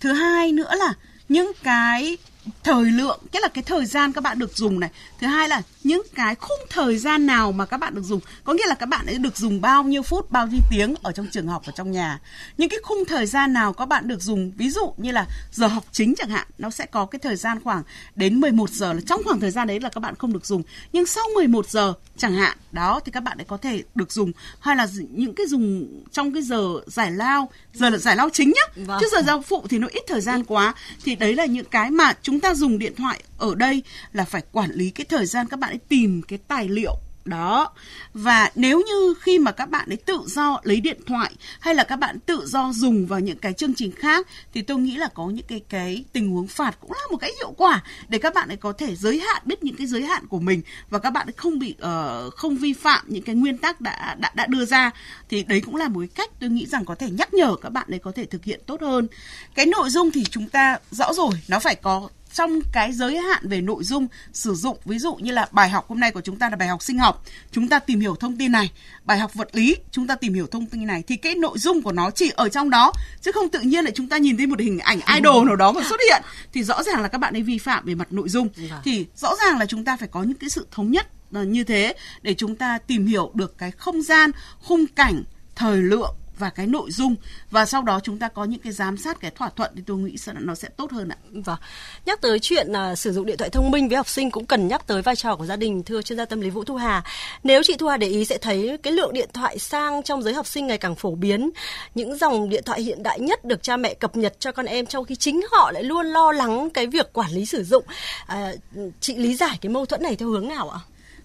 Thứ 0.00 0.12
hai 0.12 0.52
nữa 0.52 0.74
là 0.74 0.94
những 1.28 1.52
cái 1.62 2.16
thời 2.62 2.84
lượng 2.84 3.20
tức 3.32 3.40
là 3.42 3.48
cái 3.48 3.64
thời 3.64 3.86
gian 3.86 4.12
các 4.12 4.20
bạn 4.20 4.38
được 4.38 4.56
dùng 4.56 4.80
này. 4.80 4.90
Thứ 5.20 5.26
hai 5.26 5.48
là 5.48 5.62
những 5.84 6.02
cái 6.14 6.34
khung 6.34 6.58
thời 6.70 6.98
gian 6.98 7.26
nào 7.26 7.52
mà 7.52 7.66
các 7.66 7.76
bạn 7.76 7.94
được 7.94 8.02
dùng 8.02 8.20
có 8.44 8.52
nghĩa 8.52 8.66
là 8.66 8.74
các 8.74 8.86
bạn 8.86 9.06
ấy 9.06 9.18
được 9.18 9.36
dùng 9.36 9.60
bao 9.60 9.84
nhiêu 9.84 10.02
phút 10.02 10.30
bao 10.30 10.46
nhiêu 10.46 10.60
tiếng 10.70 10.94
ở 11.02 11.12
trong 11.12 11.26
trường 11.32 11.46
học 11.46 11.62
và 11.66 11.72
trong 11.76 11.90
nhà. 11.90 12.20
Những 12.58 12.68
cái 12.68 12.78
khung 12.82 13.04
thời 13.08 13.26
gian 13.26 13.52
nào 13.52 13.72
các 13.72 13.86
bạn 13.86 14.08
được 14.08 14.22
dùng 14.22 14.52
ví 14.56 14.70
dụ 14.70 14.94
như 14.96 15.10
là 15.10 15.26
giờ 15.52 15.66
học 15.66 15.84
chính 15.92 16.14
chẳng 16.14 16.30
hạn 16.30 16.46
nó 16.58 16.70
sẽ 16.70 16.86
có 16.86 17.06
cái 17.06 17.18
thời 17.18 17.36
gian 17.36 17.60
khoảng 17.64 17.82
đến 18.14 18.40
11 18.40 18.70
giờ 18.70 18.92
là 18.92 19.00
trong 19.06 19.22
khoảng 19.24 19.40
thời 19.40 19.50
gian 19.50 19.66
đấy 19.66 19.80
là 19.80 19.88
các 19.88 20.00
bạn 20.00 20.14
không 20.14 20.32
được 20.32 20.46
dùng. 20.46 20.62
Nhưng 20.92 21.06
sau 21.06 21.24
11 21.34 21.70
giờ 21.70 21.94
chẳng 22.16 22.34
hạn 22.34 22.58
đó 22.72 23.00
thì 23.04 23.12
các 23.12 23.20
bạn 23.20 23.38
ấy 23.38 23.44
có 23.44 23.56
thể 23.56 23.82
được 23.94 24.12
dùng. 24.12 24.32
Hay 24.60 24.76
là 24.76 24.86
những 25.10 25.34
cái 25.34 25.46
dùng 25.46 25.86
trong 26.12 26.32
cái 26.32 26.42
giờ 26.42 26.80
giải 26.86 27.10
lao 27.10 27.50
giờ 27.72 27.90
là 27.90 27.98
giải 27.98 28.16
lao 28.16 28.30
chính 28.30 28.52
nhá. 28.54 28.84
Vâng. 28.86 28.98
chứ 29.00 29.06
giờ 29.12 29.22
giao 29.26 29.42
phụ 29.42 29.66
thì 29.70 29.78
nó 29.78 29.88
ít 29.90 30.02
thời 30.06 30.20
gian 30.20 30.44
quá. 30.44 30.74
Thì 31.04 31.14
đấy 31.14 31.34
là 31.34 31.44
những 31.44 31.66
cái 31.70 31.90
mà 31.90 32.12
chúng 32.22 32.33
chúng 32.34 32.40
ta 32.40 32.54
dùng 32.54 32.78
điện 32.78 32.94
thoại 32.96 33.22
ở 33.38 33.54
đây 33.54 33.82
là 34.12 34.24
phải 34.24 34.42
quản 34.52 34.70
lý 34.70 34.90
cái 34.90 35.04
thời 35.04 35.26
gian 35.26 35.46
các 35.46 35.58
bạn 35.60 35.70
ấy 35.70 35.78
tìm 35.88 36.22
cái 36.22 36.38
tài 36.48 36.68
liệu. 36.68 36.96
Đó. 37.24 37.72
Và 38.14 38.50
nếu 38.54 38.82
như 38.82 39.14
khi 39.20 39.38
mà 39.38 39.52
các 39.52 39.70
bạn 39.70 39.88
ấy 39.88 39.96
tự 39.96 40.20
do 40.26 40.60
lấy 40.62 40.80
điện 40.80 41.00
thoại 41.06 41.32
hay 41.60 41.74
là 41.74 41.84
các 41.84 41.96
bạn 41.96 42.20
tự 42.20 42.46
do 42.46 42.72
dùng 42.74 43.06
vào 43.06 43.20
những 43.20 43.38
cái 43.38 43.52
chương 43.52 43.74
trình 43.74 43.92
khác 43.92 44.26
thì 44.54 44.62
tôi 44.62 44.78
nghĩ 44.78 44.96
là 44.96 45.08
có 45.14 45.26
những 45.26 45.46
cái 45.48 45.60
cái 45.68 46.04
tình 46.12 46.30
huống 46.30 46.46
phạt 46.46 46.76
cũng 46.80 46.92
là 46.92 47.06
một 47.10 47.16
cái 47.16 47.32
hiệu 47.38 47.54
quả 47.56 47.82
để 48.08 48.18
các 48.18 48.34
bạn 48.34 48.48
ấy 48.48 48.56
có 48.56 48.72
thể 48.72 48.96
giới 48.96 49.18
hạn 49.20 49.42
biết 49.44 49.62
những 49.62 49.76
cái 49.76 49.86
giới 49.86 50.02
hạn 50.02 50.26
của 50.26 50.38
mình 50.38 50.62
và 50.90 50.98
các 50.98 51.10
bạn 51.10 51.26
ấy 51.26 51.34
không 51.36 51.58
bị 51.58 51.74
uh, 51.82 52.34
không 52.34 52.56
vi 52.56 52.72
phạm 52.72 53.04
những 53.08 53.22
cái 53.22 53.34
nguyên 53.34 53.58
tắc 53.58 53.80
đã 53.80 54.16
đã 54.18 54.30
đã 54.34 54.46
đưa 54.46 54.64
ra. 54.64 54.90
Thì 55.28 55.42
đấy 55.42 55.60
cũng 55.60 55.76
là 55.76 55.88
một 55.88 56.00
cái 56.00 56.08
cách 56.14 56.30
tôi 56.40 56.50
nghĩ 56.50 56.66
rằng 56.66 56.84
có 56.84 56.94
thể 56.94 57.10
nhắc 57.10 57.34
nhở 57.34 57.56
các 57.62 57.70
bạn 57.70 57.86
ấy 57.90 57.98
có 57.98 58.12
thể 58.12 58.24
thực 58.24 58.44
hiện 58.44 58.60
tốt 58.66 58.80
hơn. 58.80 59.08
Cái 59.54 59.66
nội 59.66 59.90
dung 59.90 60.10
thì 60.10 60.24
chúng 60.24 60.48
ta 60.48 60.78
rõ 60.90 61.12
rồi 61.12 61.32
nó 61.48 61.58
phải 61.58 61.74
có 61.74 62.08
trong 62.34 62.60
cái 62.72 62.92
giới 62.92 63.18
hạn 63.18 63.48
về 63.48 63.60
nội 63.60 63.84
dung 63.84 64.06
sử 64.32 64.54
dụng. 64.54 64.78
Ví 64.84 64.98
dụ 64.98 65.14
như 65.14 65.32
là 65.32 65.48
bài 65.50 65.68
học 65.68 65.88
hôm 65.88 66.00
nay 66.00 66.10
của 66.10 66.20
chúng 66.20 66.36
ta 66.36 66.50
là 66.50 66.56
bài 66.56 66.68
học 66.68 66.82
sinh 66.82 66.98
học. 66.98 67.24
Chúng 67.52 67.68
ta 67.68 67.78
tìm 67.78 68.00
hiểu 68.00 68.16
thông 68.16 68.36
tin 68.36 68.52
này 68.52 68.70
bài 69.04 69.18
học 69.18 69.34
vật 69.34 69.48
lý 69.52 69.76
chúng 69.90 70.06
ta 70.06 70.14
tìm 70.14 70.34
hiểu 70.34 70.46
thông 70.46 70.66
tin 70.66 70.86
này 70.86 71.02
thì 71.06 71.16
cái 71.16 71.34
nội 71.34 71.58
dung 71.58 71.82
của 71.82 71.92
nó 71.92 72.10
chỉ 72.10 72.30
ở 72.34 72.48
trong 72.48 72.70
đó 72.70 72.92
chứ 73.20 73.32
không 73.32 73.48
tự 73.48 73.60
nhiên 73.60 73.84
lại 73.84 73.92
chúng 73.94 74.08
ta 74.08 74.18
nhìn 74.18 74.36
thấy 74.36 74.46
một 74.46 74.60
hình 74.60 74.78
ảnh 74.78 75.00
idol 75.16 75.46
nào 75.46 75.56
đó 75.56 75.72
mà 75.72 75.82
xuất 75.88 76.00
hiện. 76.08 76.22
Thì 76.52 76.62
rõ 76.62 76.82
ràng 76.82 77.02
là 77.02 77.08
các 77.08 77.18
bạn 77.18 77.36
ấy 77.36 77.42
vi 77.42 77.58
phạm 77.58 77.84
về 77.84 77.94
mặt 77.94 78.12
nội 78.12 78.28
dung. 78.28 78.48
Vâng. 78.70 78.80
thì 78.84 79.06
rõ 79.16 79.34
ràng 79.36 79.58
là 79.58 79.66
chúng 79.66 79.84
ta 79.84 79.96
phải 79.96 80.08
có 80.08 80.22
những 80.22 80.38
cái 80.38 80.50
sự 80.50 80.66
thống 80.70 80.90
nhất 80.90 81.06
như 81.32 81.64
thế 81.64 81.94
để 82.22 82.34
chúng 82.34 82.56
ta 82.56 82.78
tìm 82.78 83.06
hiểu 83.06 83.30
được 83.34 83.58
cái 83.58 83.70
không 83.70 84.02
gian, 84.02 84.30
khung 84.60 84.86
cảnh, 84.86 85.24
thời 85.54 85.76
lượng 85.76 86.14
và 86.44 86.50
cái 86.50 86.66
nội 86.66 86.90
dung 86.90 87.14
và 87.50 87.66
sau 87.66 87.82
đó 87.82 88.00
chúng 88.02 88.18
ta 88.18 88.28
có 88.28 88.44
những 88.44 88.60
cái 88.60 88.72
giám 88.72 88.96
sát 88.96 89.20
cái 89.20 89.30
thỏa 89.30 89.50
thuận 89.56 89.72
thì 89.76 89.82
tôi 89.86 89.96
nghĩ 89.96 90.16
sẽ 90.16 90.32
nó 90.40 90.54
sẽ 90.54 90.68
tốt 90.68 90.92
hơn 90.92 91.08
ạ. 91.08 91.16
Vâng. 91.32 91.58
Nhắc 92.06 92.20
tới 92.20 92.38
chuyện 92.38 92.72
uh, 92.72 92.98
sử 92.98 93.12
dụng 93.12 93.26
điện 93.26 93.36
thoại 93.36 93.50
thông 93.50 93.70
minh 93.70 93.88
với 93.88 93.96
học 93.96 94.08
sinh 94.08 94.30
cũng 94.30 94.46
cần 94.46 94.68
nhắc 94.68 94.86
tới 94.86 95.02
vai 95.02 95.16
trò 95.16 95.36
của 95.36 95.46
gia 95.46 95.56
đình 95.56 95.82
thưa 95.82 96.02
chuyên 96.02 96.16
gia 96.16 96.24
tâm 96.24 96.40
lý 96.40 96.50
Vũ 96.50 96.64
Thu 96.64 96.76
Hà. 96.76 97.02
Nếu 97.44 97.62
chị 97.62 97.76
Thu 97.78 97.86
Hà 97.86 97.96
để 97.96 98.06
ý 98.06 98.24
sẽ 98.24 98.38
thấy 98.38 98.78
cái 98.82 98.92
lượng 98.92 99.12
điện 99.12 99.28
thoại 99.32 99.58
sang 99.58 100.02
trong 100.02 100.22
giới 100.22 100.34
học 100.34 100.46
sinh 100.46 100.66
ngày 100.66 100.78
càng 100.78 100.94
phổ 100.94 101.14
biến. 101.14 101.50
Những 101.94 102.16
dòng 102.18 102.48
điện 102.48 102.62
thoại 102.66 102.82
hiện 102.82 103.02
đại 103.02 103.20
nhất 103.20 103.44
được 103.44 103.62
cha 103.62 103.76
mẹ 103.76 103.94
cập 103.94 104.16
nhật 104.16 104.34
cho 104.38 104.52
con 104.52 104.66
em 104.66 104.86
trong 104.86 105.04
khi 105.04 105.16
chính 105.16 105.40
họ 105.52 105.70
lại 105.70 105.82
luôn 105.82 106.06
lo 106.06 106.32
lắng 106.32 106.70
cái 106.70 106.86
việc 106.86 107.12
quản 107.12 107.30
lý 107.30 107.46
sử 107.46 107.64
dụng. 107.64 107.84
À, 108.26 108.52
chị 109.00 109.16
lý 109.16 109.34
giải 109.34 109.58
cái 109.60 109.72
mâu 109.72 109.86
thuẫn 109.86 110.02
này 110.02 110.16
theo 110.16 110.28
hướng 110.28 110.48
nào 110.48 110.70
ạ? 110.70 110.80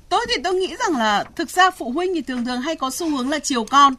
Tôi 0.09 0.25
thì 0.29 0.41
tôi 0.43 0.53
nghĩ 0.53 0.75
rằng 0.75 0.97
là 0.97 1.23
thực 1.35 1.49
ra 1.49 1.71
phụ 1.71 1.91
huynh 1.91 2.13
thì 2.13 2.21
thường 2.21 2.45
thường 2.45 2.61
hay 2.61 2.75
có 2.75 2.89
xu 2.89 3.09
hướng 3.17 3.29
là 3.29 3.39
chiều 3.39 3.63
con. 3.63 3.95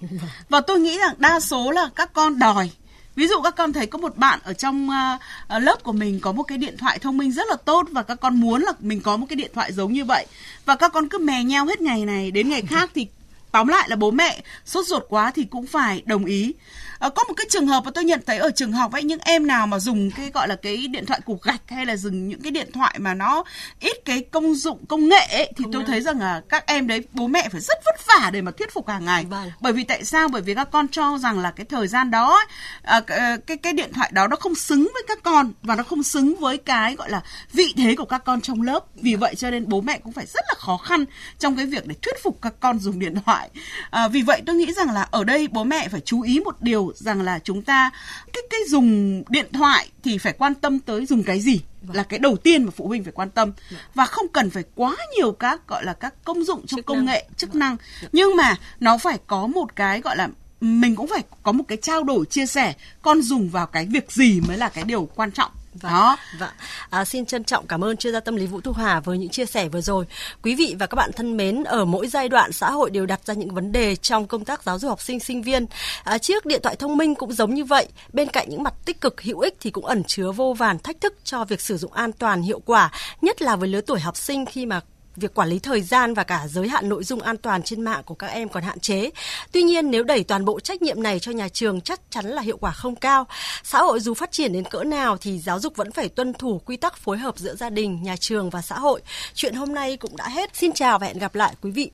Và 0.49 0.61
tôi 0.61 0.81
nghĩ 0.81 0.99
rằng 0.99 1.15
đa 1.19 1.41
số 1.41 1.71
là 1.71 1.89
các 1.95 2.13
con 2.13 2.39
đòi. 2.39 2.71
Ví 3.17 3.29
dụ 3.29 3.41
các 3.41 3.57
con 3.57 3.73
thấy 3.73 3.87
có 3.87 3.99
một 3.99 4.17
bạn 4.17 4.41
ở 4.43 4.53
trong 4.53 4.89
uh, 4.89 5.63
lớp 5.63 5.83
của 5.83 5.93
mình 5.93 6.21
có 6.21 6.33
một 6.33 6.43
cái 6.43 6.59
điện 6.59 6.77
thoại 6.79 6.99
thông 6.99 7.19
minh 7.19 7.33
rất 7.33 7.47
là 7.49 7.57
tốt 7.65 7.87
và 7.91 8.03
các 8.03 8.21
con 8.21 8.41
muốn 8.41 8.63
là 8.63 8.73
mình 8.81 9.01
có 9.01 9.17
một 9.17 9.27
cái 9.29 9.37
điện 9.37 9.51
thoại 9.55 9.73
giống 9.73 9.93
như 9.93 10.05
vậy. 10.05 10.27
Và 10.65 10.77
các 10.77 10.93
con 10.93 11.09
cứ 11.09 11.19
mè 11.19 11.45
nhau 11.45 11.67
hết 11.67 11.81
ngày 11.81 12.05
này 12.05 12.31
đến 12.31 12.49
ngày 12.49 12.63
khác 12.63 12.91
thì 12.95 13.07
tóm 13.53 13.69
lại 13.69 13.89
là 13.89 13.97
bố 13.97 14.11
mẹ 14.11 14.43
sốt 14.65 14.87
ruột 14.87 15.03
quá 15.09 15.33
thì 15.35 15.45
cũng 15.45 15.67
phải 15.67 16.03
đồng 16.07 16.25
ý 16.25 16.53
à, 17.01 17.09
có 17.09 17.25
một 17.29 17.35
cái 17.37 17.47
trường 17.51 17.67
hợp 17.67 17.85
mà 17.85 17.91
tôi 17.95 18.05
nhận 18.05 18.21
thấy 18.27 18.39
ở 18.39 18.51
trường 18.51 18.73
học 18.73 18.93
ấy 18.93 19.03
những 19.03 19.21
em 19.21 19.47
nào 19.47 19.67
mà 19.67 19.79
dùng 19.79 20.11
cái 20.11 20.31
gọi 20.35 20.49
là 20.49 20.57
cái 20.57 20.87
điện 20.87 21.07
thoại 21.07 21.21
cục 21.25 21.43
gạch 21.43 21.61
hay 21.69 21.87
là 21.87 21.97
dùng 21.97 22.29
những 22.29 22.43
cái 22.43 22.51
điện 22.51 22.73
thoại 22.73 22.97
mà 22.99 23.15
nó 23.15 23.45
ít 23.81 23.97
cái 24.05 24.25
công 24.31 24.55
dụng 24.55 24.87
công 24.87 25.09
nghệ 25.09 25.27
ấy, 25.31 25.53
thì 25.57 25.65
công 25.65 25.73
tôi 25.73 25.85
thấy 25.87 26.01
rằng 26.01 26.21
là 26.21 26.43
các 26.49 26.67
em 26.67 26.87
đấy 26.87 27.05
bố 27.13 27.27
mẹ 27.27 27.49
phải 27.53 27.61
rất 27.61 27.79
vất 27.85 28.07
vả 28.07 28.31
để 28.33 28.43
mà 28.43 28.51
thuyết 28.51 28.73
phục 28.75 28.89
hàng 28.89 29.05
ngày. 29.05 29.25
Vâng. 29.25 29.51
bởi 29.61 29.73
vì 29.73 29.85
tại 29.85 30.05
sao? 30.05 30.29
Bởi 30.29 30.43
vì 30.43 30.55
các 30.55 30.69
con 30.73 30.89
cho 30.89 31.19
rằng 31.19 31.39
là 31.39 31.51
cái 31.51 31.67
thời 31.67 31.89
gian 31.89 32.11
đó 32.11 32.41
à, 32.83 33.01
cái 33.47 33.57
cái 33.57 33.73
điện 33.73 33.93
thoại 33.93 34.11
đó 34.13 34.27
nó 34.27 34.37
không 34.37 34.55
xứng 34.55 34.91
với 34.95 35.03
các 35.09 35.19
con 35.23 35.53
và 35.63 35.75
nó 35.77 35.83
không 35.83 36.03
xứng 36.03 36.37
với 36.37 36.59
cái 36.59 36.97
gọi 36.97 37.11
là 37.11 37.23
vị 37.53 37.75
thế 37.77 37.95
của 37.97 38.05
các 38.05 38.25
con 38.25 38.41
trong 38.41 38.63
lớp. 38.63 38.85
Vì 38.95 39.15
vậy 39.15 39.35
cho 39.35 39.51
nên 39.51 39.69
bố 39.69 39.81
mẹ 39.81 39.99
cũng 39.99 40.13
phải 40.13 40.27
rất 40.27 40.45
là 40.49 40.55
khó 40.59 40.77
khăn 40.77 41.05
trong 41.39 41.57
cái 41.57 41.67
việc 41.67 41.87
để 41.87 41.95
thuyết 42.03 42.23
phục 42.23 42.39
các 42.43 42.55
con 42.61 42.79
dùng 42.79 42.99
điện 42.99 43.15
thoại. 43.27 43.51
À, 43.91 44.09
vì 44.09 44.23
vậy 44.23 44.43
tôi 44.47 44.57
nghĩ 44.57 44.73
rằng 44.73 44.95
là 44.95 45.09
ở 45.11 45.25
đây 45.25 45.49
bố 45.49 45.65
mẹ 45.65 45.89
phải 45.89 46.01
chú 46.01 46.23
ý 46.23 46.41
một 46.41 46.63
điều 46.63 46.90
rằng 46.97 47.23
là 47.23 47.39
chúng 47.39 47.63
ta 47.63 47.91
cái 48.33 48.43
cái 48.51 48.61
dùng 48.69 49.23
điện 49.29 49.47
thoại 49.53 49.89
thì 50.03 50.19
phải 50.19 50.33
quan 50.33 50.55
tâm 50.55 50.79
tới 50.79 51.07
dùng 51.07 51.23
cái 51.23 51.41
gì 51.41 51.61
vâng. 51.83 51.97
là 51.97 52.03
cái 52.03 52.19
đầu 52.19 52.37
tiên 52.37 52.65
mà 52.65 52.71
phụ 52.77 52.89
huynh 52.89 53.05
phải 53.05 53.13
quan 53.13 53.31
tâm 53.31 53.53
vâng. 53.71 53.81
và 53.95 54.07
không 54.07 54.29
cần 54.29 54.51
phải 54.51 54.65
quá 54.75 54.97
nhiều 55.17 55.33
các 55.33 55.69
gọi 55.69 55.85
là 55.85 55.93
các 55.93 56.15
công 56.25 56.45
dụng 56.45 56.67
trong 56.67 56.79
chức 56.79 56.87
công 56.87 56.97
năng. 56.97 57.07
nghệ 57.07 57.27
chức 57.37 57.53
vâng. 57.53 57.61
năng 57.61 57.77
nhưng 58.13 58.37
mà 58.37 58.57
nó 58.81 58.99
phải 58.99 59.19
có 59.27 59.47
một 59.47 59.77
cái 59.77 60.01
gọi 60.01 60.17
là 60.17 60.29
mình 60.61 60.97
cũng 60.97 61.07
phải 61.07 61.23
có 61.43 61.53
một 61.53 61.65
cái 61.69 61.79
trao 61.83 62.05
đổi 62.05 62.27
chia 62.27 62.47
sẻ 62.47 62.75
con 63.03 63.23
dùng 63.23 63.49
vào 63.49 63.67
cái 63.67 63.87
việc 63.87 64.13
gì 64.13 64.41
mới 64.41 64.57
là 64.57 64.69
cái 64.69 64.85
điều 64.85 65.09
quan 65.15 65.31
trọng 65.31 65.51
Vâng, 65.75 65.93
đó. 65.93 66.17
Vâng. 66.39 66.51
À, 66.91 67.05
xin 67.05 67.27
trân 67.27 67.45
trọng 67.45 67.67
cảm 67.67 67.85
ơn 67.85 67.97
chuyên 67.97 68.13
gia 68.13 68.21
tâm 68.21 68.37
lý 68.37 68.47
Vũ 68.47 68.61
Thu 68.61 68.73
Hà 68.73 69.01
với 69.01 69.19
những 69.19 69.29
chia 69.29 69.47
sẻ 69.47 69.69
vừa 69.69 69.81
rồi. 69.81 70.05
Quý 70.43 70.55
vị 70.55 70.77
và 70.79 70.87
các 70.87 70.95
bạn 70.95 71.11
thân 71.13 71.37
mến, 71.37 71.65
ở 71.65 71.85
mỗi 71.85 72.09
giai 72.09 72.29
đoạn 72.29 72.53
xã 72.53 72.71
hội 72.71 72.91
đều 72.91 73.07
đặt 73.07 73.21
ra 73.27 73.35
những 73.35 73.55
vấn 73.55 73.73
đề 73.73 73.97
trong 73.97 74.27
công 74.27 74.45
tác 74.45 74.63
giáo 74.63 74.79
dục 74.79 74.89
học 74.89 75.01
sinh 75.01 75.21
sinh 75.21 75.43
viên. 75.43 75.67
À, 76.05 76.19
chiếc 76.19 76.47
điện 76.47 76.61
thoại 76.63 76.77
thông 76.77 76.97
minh 76.97 77.15
cũng 77.15 77.33
giống 77.33 77.55
như 77.55 77.65
vậy. 77.65 77.89
Bên 78.13 78.29
cạnh 78.29 78.49
những 78.51 78.63
mặt 78.63 78.75
tích 78.85 79.01
cực 79.01 79.23
hữu 79.23 79.41
ích 79.41 79.57
thì 79.61 79.71
cũng 79.71 79.87
ẩn 79.87 80.05
chứa 80.05 80.33
vô 80.33 80.55
vàn 80.59 80.79
thách 80.79 81.01
thức 81.01 81.15
cho 81.25 81.45
việc 81.45 81.61
sử 81.61 81.77
dụng 81.77 81.93
an 81.93 82.13
toàn 82.13 82.43
hiệu 82.43 82.61
quả, 82.65 82.91
nhất 83.23 83.43
là 83.43 83.57
với 83.57 83.69
lứa 83.69 83.81
tuổi 83.81 84.01
học 84.01 84.17
sinh 84.17 84.47
khi 84.47 84.67
mà 84.67 84.81
việc 85.21 85.35
quản 85.35 85.49
lý 85.49 85.59
thời 85.59 85.83
gian 85.83 86.15
và 86.15 86.25
cả 86.25 86.47
giới 86.49 86.69
hạn 86.69 86.89
nội 86.89 87.05
dung 87.05 87.21
an 87.21 87.37
toàn 87.37 87.63
trên 87.63 87.83
mạng 87.83 88.03
của 88.05 88.15
các 88.15 88.27
em 88.27 88.49
còn 88.49 88.63
hạn 88.63 88.81
chế. 88.81 89.11
Tuy 89.53 89.63
nhiên, 89.63 89.91
nếu 89.91 90.03
đẩy 90.03 90.25
toàn 90.25 90.45
bộ 90.45 90.61
trách 90.61 90.83
nhiệm 90.83 91.03
này 91.03 91.19
cho 91.19 91.33
nhà 91.33 91.49
trường 91.49 91.81
chắc 91.81 92.01
chắn 92.11 92.27
là 92.27 92.43
hiệu 92.43 92.57
quả 92.57 92.73
không 92.73 92.97
cao. 92.97 93.27
Xã 93.65 93.79
hội 93.79 94.01
dù 94.01 94.15
phát 94.15 94.33
triển 94.33 94.53
đến 94.53 94.65
cỡ 94.65 94.85
nào 94.85 95.17
thì 95.17 95.39
giáo 95.39 95.61
dục 95.61 95.77
vẫn 95.77 95.93
phải 95.93 96.09
tuân 96.09 96.33
thủ 96.33 96.61
quy 96.65 96.77
tắc 96.77 96.97
phối 96.97 97.19
hợp 97.19 97.39
giữa 97.39 97.55
gia 97.55 97.71
đình, 97.71 98.03
nhà 98.03 98.17
trường 98.17 98.51
và 98.51 98.63
xã 98.63 98.79
hội. 98.79 99.01
Chuyện 99.35 99.55
hôm 99.55 99.75
nay 99.75 99.97
cũng 99.97 100.17
đã 100.17 100.29
hết. 100.29 100.57
Xin 100.57 100.73
chào 100.73 100.99
và 100.99 101.07
hẹn 101.07 101.19
gặp 101.19 101.35
lại 101.35 101.55
quý 101.63 101.71
vị 101.71 101.89